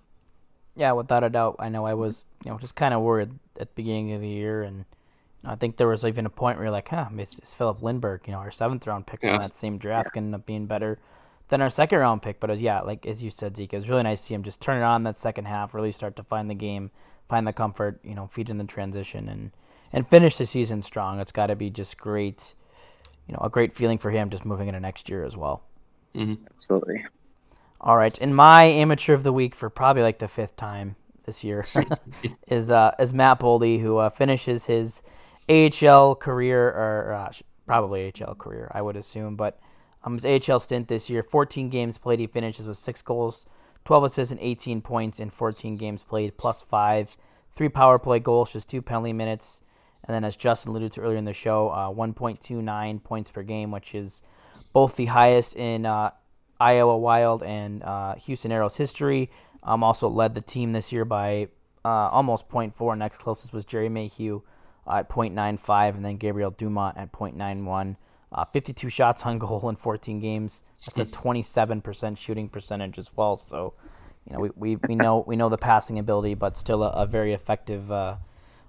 [0.75, 1.55] Yeah, without a doubt.
[1.59, 4.27] I know I was, you know, just kind of worried at the beginning of the
[4.27, 4.85] year, and
[5.43, 8.33] I think there was even a point where you're like, huh, is, Filip Lindberg, you
[8.33, 9.31] know, our seventh round pick yeah.
[9.31, 10.11] from that same draft, yeah.
[10.11, 10.99] can end up being better
[11.51, 12.39] than our second round pick.
[12.39, 14.61] But as yeah, like as you said, Zeke, it's really nice to see him just
[14.61, 16.89] turn it on that second half, really start to find the game,
[17.27, 19.51] find the comfort, you know, feed in the transition, and
[19.93, 21.19] and finish the season strong.
[21.19, 22.55] It's got to be just great,
[23.27, 25.61] you know, a great feeling for him just moving into next year as well.
[26.15, 26.45] Mm-hmm.
[26.55, 27.05] Absolutely.
[27.81, 30.95] All right, and my amateur of the week for probably like the fifth time
[31.25, 31.65] this year
[32.47, 35.03] is uh, is Matt Boldy, who uh, finishes his
[35.49, 37.31] AHL career or uh,
[37.65, 39.59] probably AHL career, I would assume, but
[40.03, 43.45] um, his AHL stint this year, 14 games played, he finishes with six goals,
[43.85, 47.15] 12 assists, and 18 points in 14 games played, plus five,
[47.53, 49.63] three power play goals, just two penalty minutes,
[50.03, 53.71] and then as Justin alluded to earlier in the show, uh, 1.29 points per game,
[53.71, 54.23] which is
[54.73, 56.11] both the highest in uh,
[56.59, 59.29] Iowa Wild and uh, Houston Aeros history.
[59.63, 61.49] Um, also led the team this year by
[61.85, 62.97] uh, almost 0.4.
[62.97, 64.41] Next closest was Gerry Mayhew
[64.89, 67.95] at 0.95, and then Gabriel Dumont at 0.91.
[68.33, 70.63] Uh, 52 shots on goal in 14 games.
[70.85, 73.35] That's a 27% shooting percentage as well.
[73.35, 73.73] So,
[74.25, 77.05] you know, we, we, we know we know the passing ability, but still a, a
[77.05, 78.15] very effective uh,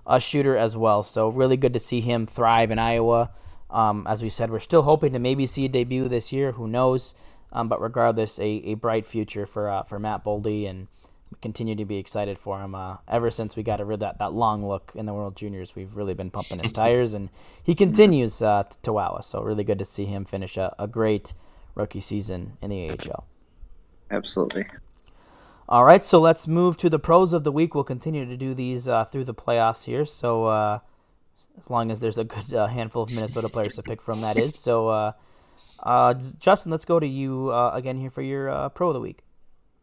[0.07, 1.03] a shooter as well.
[1.03, 3.31] So really good to see him thrive in Iowa.
[3.71, 6.53] Um, as we said, we're still hoping to maybe see a debut this year.
[6.53, 7.15] Who knows?
[7.53, 10.89] Um, but regardless, a, a bright future for uh, for Matt Boldy, and
[11.33, 12.75] we continue to be excited for him.
[12.75, 15.75] Uh, ever since we got rid of that, that long look in the World Juniors,
[15.75, 17.31] we've really been pumping his tires, and
[17.63, 19.29] he continues uh, to, to wow us.
[19.29, 21.35] So really good to see him finish a, a great
[21.75, 23.27] rookie season in the AHL.
[24.11, 24.67] Absolutely.
[25.69, 27.75] All right, so let's move to the pros of the week.
[27.75, 30.05] We'll continue to do these uh, through the playoffs here.
[30.05, 30.81] So uh,
[31.59, 34.37] as long as there's a good uh, handful of Minnesota players to pick from, that
[34.37, 34.59] is.
[34.59, 35.13] So uh,
[35.83, 39.01] uh, Justin, let's go to you uh, again here for your uh, pro of the
[39.01, 39.23] week.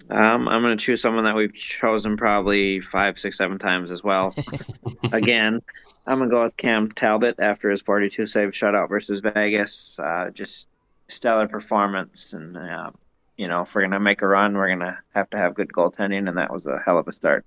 [0.09, 4.03] Um, I'm going to choose someone that we've chosen probably five, six, seven times as
[4.03, 4.33] well.
[5.11, 5.61] again,
[6.07, 9.99] I'm going to go with Cam Talbot after his 42 save shutout versus Vegas.
[9.99, 10.67] Uh, just
[11.07, 12.33] stellar performance.
[12.33, 12.89] And, uh,
[13.37, 15.53] you know, if we're going to make a run, we're going to have to have
[15.53, 16.27] good goaltending.
[16.27, 17.45] And that was a hell of a start.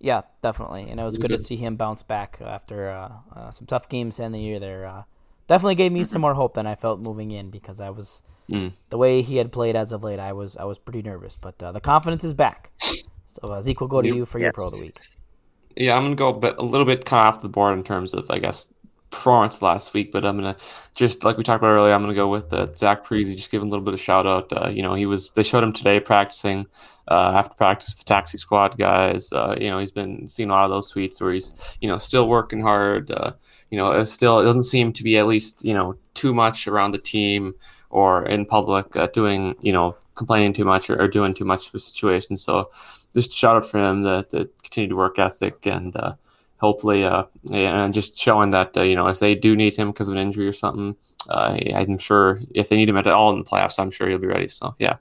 [0.00, 0.90] Yeah, definitely.
[0.90, 4.18] And it was good to see him bounce back after uh, uh, some tough games
[4.18, 5.04] in the year there.
[5.48, 8.72] Definitely gave me some more hope than I felt moving in because I was mm.
[8.90, 10.20] the way he had played as of late.
[10.20, 12.70] I was I was pretty nervous, but uh, the confidence is back.
[13.24, 14.44] So uh, Zeke, will go to you for yes.
[14.44, 15.00] your pro of the week.
[15.76, 17.84] Yeah, I'm gonna go a, bit, a little bit kind of off the board in
[17.84, 18.72] terms of I guess
[19.10, 20.56] performance last week, but I'm gonna
[20.94, 21.94] just like we talked about earlier.
[21.94, 23.34] I'm gonna go with uh, Zach Parise.
[23.34, 24.52] Just give him a little bit of shout out.
[24.52, 26.66] Uh, you know, he was they showed him today practicing
[27.08, 29.32] uh, after practice with the taxi squad guys.
[29.32, 31.96] Uh, you know, he's been seeing a lot of those tweets where he's you know
[31.96, 33.10] still working hard.
[33.10, 33.32] Uh,
[33.70, 36.90] you know, still it doesn't seem to be at least you know too much around
[36.90, 37.54] the team
[37.90, 41.70] or in public uh, doing you know complaining too much or, or doing too much
[41.70, 42.42] for situations.
[42.42, 42.70] So
[43.14, 44.30] just shout out for him that
[44.62, 45.96] continued work ethic and
[46.58, 50.08] hopefully, uh, and just showing that uh, you know if they do need him because
[50.08, 50.96] of an injury or something,
[51.30, 54.18] uh, I'm sure if they need him at all in the playoffs, I'm sure he'll
[54.18, 54.48] be ready.
[54.48, 54.96] So yeah,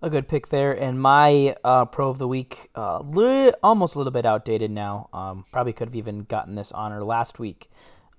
[0.00, 0.72] a good pick there.
[0.72, 5.08] And my uh, pro of the week, uh, li- almost a little bit outdated now.
[5.12, 7.68] Um, probably could have even gotten this honor last week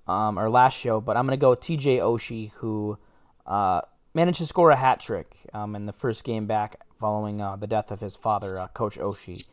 [0.07, 1.99] um, or last show, but I'm gonna go T.J.
[1.99, 2.97] Oshie, who
[3.45, 3.81] uh,
[4.13, 7.91] managed to score a hat trick um, in the first game back following the death
[7.91, 9.45] of his father, Coach Oshie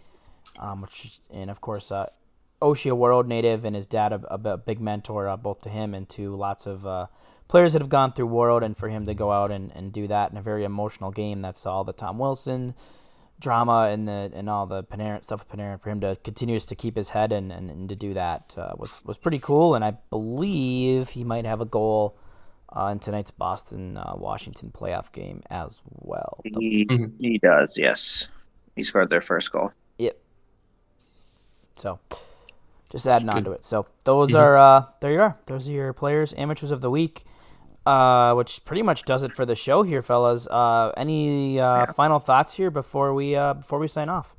[0.59, 2.07] um, which and of course uh,
[2.63, 5.95] Oshie, a Warroad native, and his dad a, a big mentor uh, both to him
[5.95, 7.07] and to lots of uh,
[7.49, 10.07] players that have gone through Warroad, and for him to go out and, and do
[10.07, 11.41] that in a very emotional game.
[11.41, 12.75] That's all the Tom Wilson
[13.41, 16.77] drama and the and all the Panarin stuff with Panarin for him to continues to
[16.77, 19.75] keep his head and, and, and to do that uh, was was pretty cool.
[19.75, 22.17] And I believe he might have a goal.
[22.77, 26.41] Uh, in tonight's Boston uh, Washington playoff game as well.
[26.59, 26.89] He,
[27.21, 28.31] he does, yes.
[28.75, 29.71] He scored their first goal.
[31.77, 31.81] Yep.
[31.81, 31.99] So
[32.91, 33.65] just adding on to it.
[33.65, 34.39] So those mm-hmm.
[34.39, 35.39] are uh, there you are.
[35.47, 37.25] Those are your players, amateurs of the week.
[37.87, 40.47] Uh, which pretty much does it for the show here, fellas.
[40.47, 41.93] Uh, any uh, yeah.
[41.93, 44.35] final thoughts here before we uh, before we sign off?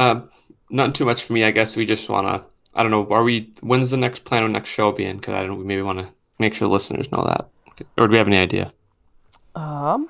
[0.00, 0.30] Um,
[0.68, 1.44] not too much for me.
[1.44, 2.44] I guess we just want to.
[2.74, 3.06] I don't know.
[3.10, 3.52] Are we?
[3.62, 5.16] When's the next plan or next show being?
[5.16, 5.58] Because I don't.
[5.58, 6.08] We maybe want to
[6.40, 7.48] make sure listeners know that.
[7.96, 8.72] Or do we have any idea?
[9.54, 10.08] Um,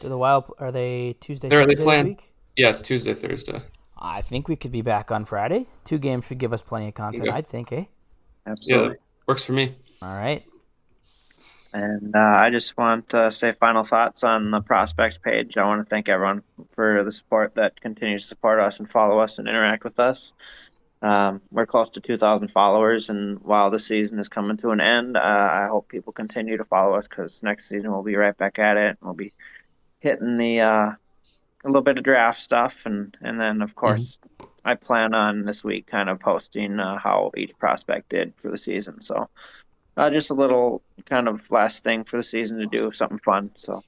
[0.00, 1.48] do the wild are they Tuesday?
[1.48, 2.16] They're, Thursday they plan.
[2.56, 3.60] Yeah, it's Tuesday, Thursday.
[4.04, 5.66] I think we could be back on Friday.
[5.84, 7.84] Two games should give us plenty of content, I think, eh?
[8.46, 8.88] Absolutely.
[8.88, 8.94] Yeah,
[9.26, 9.74] works for me.
[10.02, 10.44] All right.
[11.72, 15.56] And uh, I just want to say final thoughts on the prospects page.
[15.56, 16.42] I want to thank everyone
[16.72, 20.34] for the support that continues to support us and follow us and interact with us.
[21.02, 25.16] um, we're close to 2,000 followers, and while the season is coming to an end,
[25.16, 28.58] uh, I hope people continue to follow us because next season we'll be right back
[28.58, 28.98] at it.
[29.02, 29.32] We'll be
[30.00, 30.92] hitting the uh,
[31.64, 34.46] a little bit of draft stuff, and and then of course mm-hmm.
[34.64, 38.58] I plan on this week kind of posting uh, how each prospect did for the
[38.58, 39.00] season.
[39.00, 39.28] So
[39.96, 43.50] uh, just a little kind of last thing for the season to do, something fun.
[43.56, 43.82] So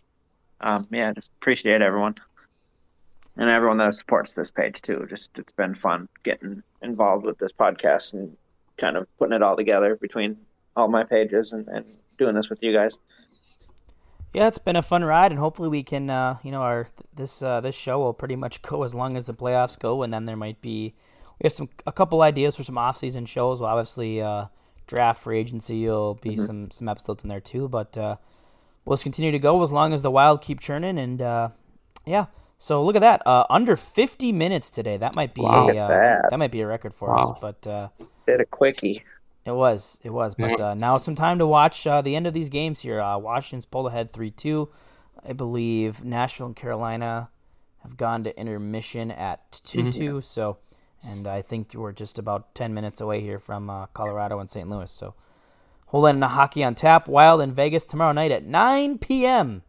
[0.61, 2.17] um, yeah, just appreciate everyone
[3.37, 5.07] and everyone that supports this page too.
[5.09, 8.37] Just it's been fun getting involved with this podcast and
[8.79, 10.37] kind of putting it all together between
[10.77, 11.85] all my pages and, and
[12.19, 12.99] doing this with you guys.
[14.37, 17.41] Yeah, it's been a fun ride, and hopefully we can, uh, you know, our this
[17.41, 20.27] uh, this show will pretty much go as long as the playoffs go, and then
[20.27, 20.95] there might be
[21.41, 23.63] we have some a couple ideas for some off season shows.
[23.63, 24.49] Well, obviously, uh,
[24.87, 26.45] draft free agency will be mm-hmm.
[26.45, 28.17] some some episodes in there too, but uh,
[28.85, 31.49] we'll just continue to go as long as the Wild keep churning, and uh,
[32.05, 32.27] yeah.
[32.59, 34.99] So look at that, uh, under 50 minutes today.
[34.99, 36.27] That might be wow, a, uh, that.
[36.31, 36.39] that.
[36.39, 37.21] might be a record for wow.
[37.21, 37.39] us.
[37.41, 37.89] But uh,
[38.27, 39.03] bit a quickie.
[39.47, 40.35] It was, it was.
[40.35, 43.01] But uh, now some time to watch uh, the end of these games here.
[43.01, 44.69] Uh, Washington's pulled ahead three two.
[45.27, 47.31] I believe Nashville and Carolina
[47.83, 49.91] have gone to intermission at 2 mm-hmm.
[49.91, 50.21] 2.
[50.21, 50.59] So,
[51.05, 54.69] and I think we're just about 10 minutes away here from uh, Colorado and St.
[54.69, 54.91] Louis.
[54.91, 55.15] So,
[55.87, 57.09] hold on to hockey on tap.
[57.09, 59.63] Wild in Vegas tomorrow night at 9 p.m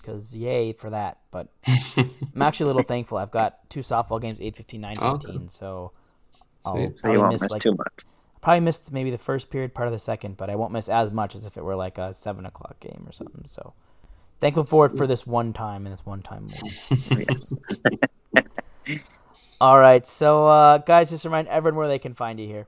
[0.00, 1.18] because yay for that.
[1.30, 1.48] But
[1.96, 3.18] I'm actually a little thankful.
[3.18, 5.10] I've got two softball games, 8 15, 9 15.
[5.12, 5.46] Okay.
[5.48, 5.92] So
[6.64, 8.04] I'll so probably miss, miss like, too much.
[8.40, 11.12] Probably missed maybe the first period, part of the second, but I won't miss as
[11.12, 13.42] much as if it were like a 7 o'clock game or something.
[13.44, 13.74] So
[14.40, 16.48] thankful for it for this one time and this one time.
[19.60, 20.06] All right.
[20.06, 22.66] So, uh, guys, just remind everyone where they can find you here.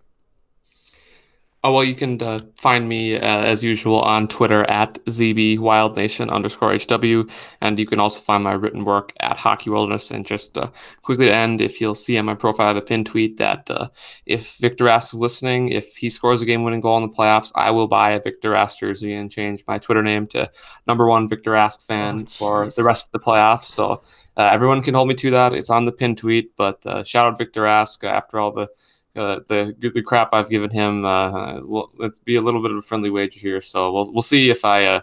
[1.65, 6.77] Oh, well, you can uh, find me uh, as usual on Twitter at ZBWildNation underscore
[6.77, 7.31] HW.
[7.61, 10.11] And you can also find my written work at Hockey Wilderness.
[10.11, 12.83] And just uh, quickly to end, if you'll see on my profile, I have a
[12.83, 13.91] pin tweet that uh,
[14.27, 17.53] if Victor Rask is listening, if he scores a game winning goal in the playoffs,
[17.55, 20.51] I will buy a Victor Rask jersey and change my Twitter name to
[20.89, 23.65] number one Victor Rask fan oh, for the rest of the playoffs.
[23.65, 24.03] So
[24.37, 25.53] uh, everyone can hold me to that.
[25.53, 26.57] It's on the pin tweet.
[26.57, 28.69] But uh, shout out Victor Rask after all the
[29.15, 31.05] uh, the the crap I've given him.
[31.05, 33.61] Uh, will let's be a little bit of a friendly wager here.
[33.61, 35.01] So we'll we'll see if I uh,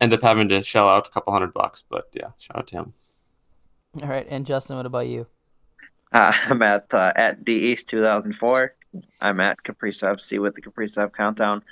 [0.00, 1.84] end up having to shell out a couple hundred bucks.
[1.88, 2.92] But yeah, shout out to him.
[4.02, 5.26] All right, and Justin, what about you?
[6.12, 8.74] Uh, I'm at uh, at D East 2004.
[9.20, 11.62] I'm at Kaprizov C with the Kaprizov countdown,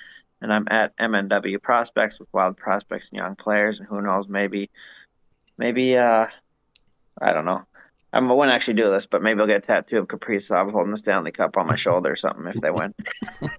[0.41, 3.81] and I'm at MNW Prospects with wild prospects and young players.
[3.81, 4.71] And who knows, maybe,
[5.57, 6.27] maybe uh,
[7.21, 7.65] I don't know.
[8.13, 10.99] I wouldn't actually do this, but maybe I'll get a tattoo of Kaprizov holding the
[10.99, 12.95] Stanley Cup on my shoulder or something if they win.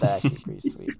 [0.00, 0.94] That's pretty sweet.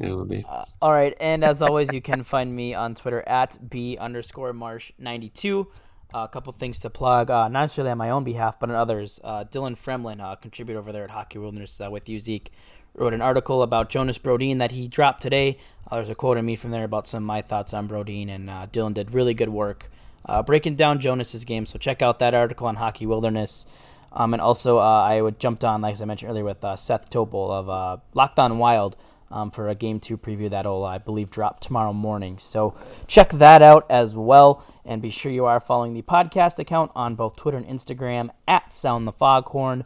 [0.00, 0.44] It will be.
[0.48, 4.52] Uh, all right, and as always, you can find me on Twitter at b underscore
[4.52, 5.68] marsh ninety two.
[6.12, 8.76] Uh, a couple things to plug, uh, not necessarily on my own behalf, but on
[8.76, 9.18] others.
[9.24, 12.52] Uh, Dylan Fremlin, uh, contributor over there at Hockey Wilderness uh, with you, Zeke,
[12.94, 15.58] wrote an article about Jonas Brodin that he dropped today.
[15.90, 18.28] Uh, there's a quote of me from there about some of my thoughts on Brodin,
[18.30, 19.90] and Dylan did really good work
[20.26, 21.66] uh, breaking down Jonas's game.
[21.66, 23.66] So check out that article on Hockey Wilderness.
[24.12, 27.10] Um, and also, uh, I would jumped on, like I mentioned earlier, with uh, Seth
[27.10, 28.96] Topol of uh, Locked On Wild
[29.30, 32.38] um, for a Game 2 preview that'll, I believe, drop tomorrow morning.
[32.38, 32.76] So
[33.08, 34.64] check that out as well.
[34.84, 38.72] And be sure you are following the podcast account on both Twitter and Instagram at
[38.72, 39.84] Sound the Foghorn.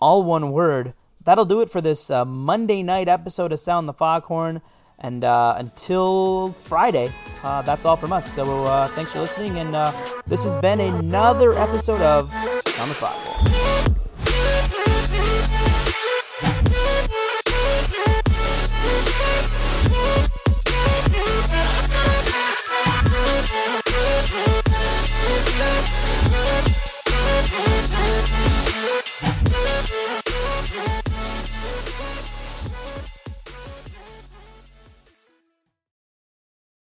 [0.00, 0.92] All one word.
[1.22, 4.60] That'll do it for this uh, Monday night episode of Sound the Foghorn.
[5.00, 7.10] And uh, until Friday,
[7.42, 8.30] uh, that's all from us.
[8.30, 9.58] So uh, thanks for listening.
[9.58, 9.92] And uh,
[10.26, 12.32] this has been another episode of
[12.80, 14.76] On the Foghorn.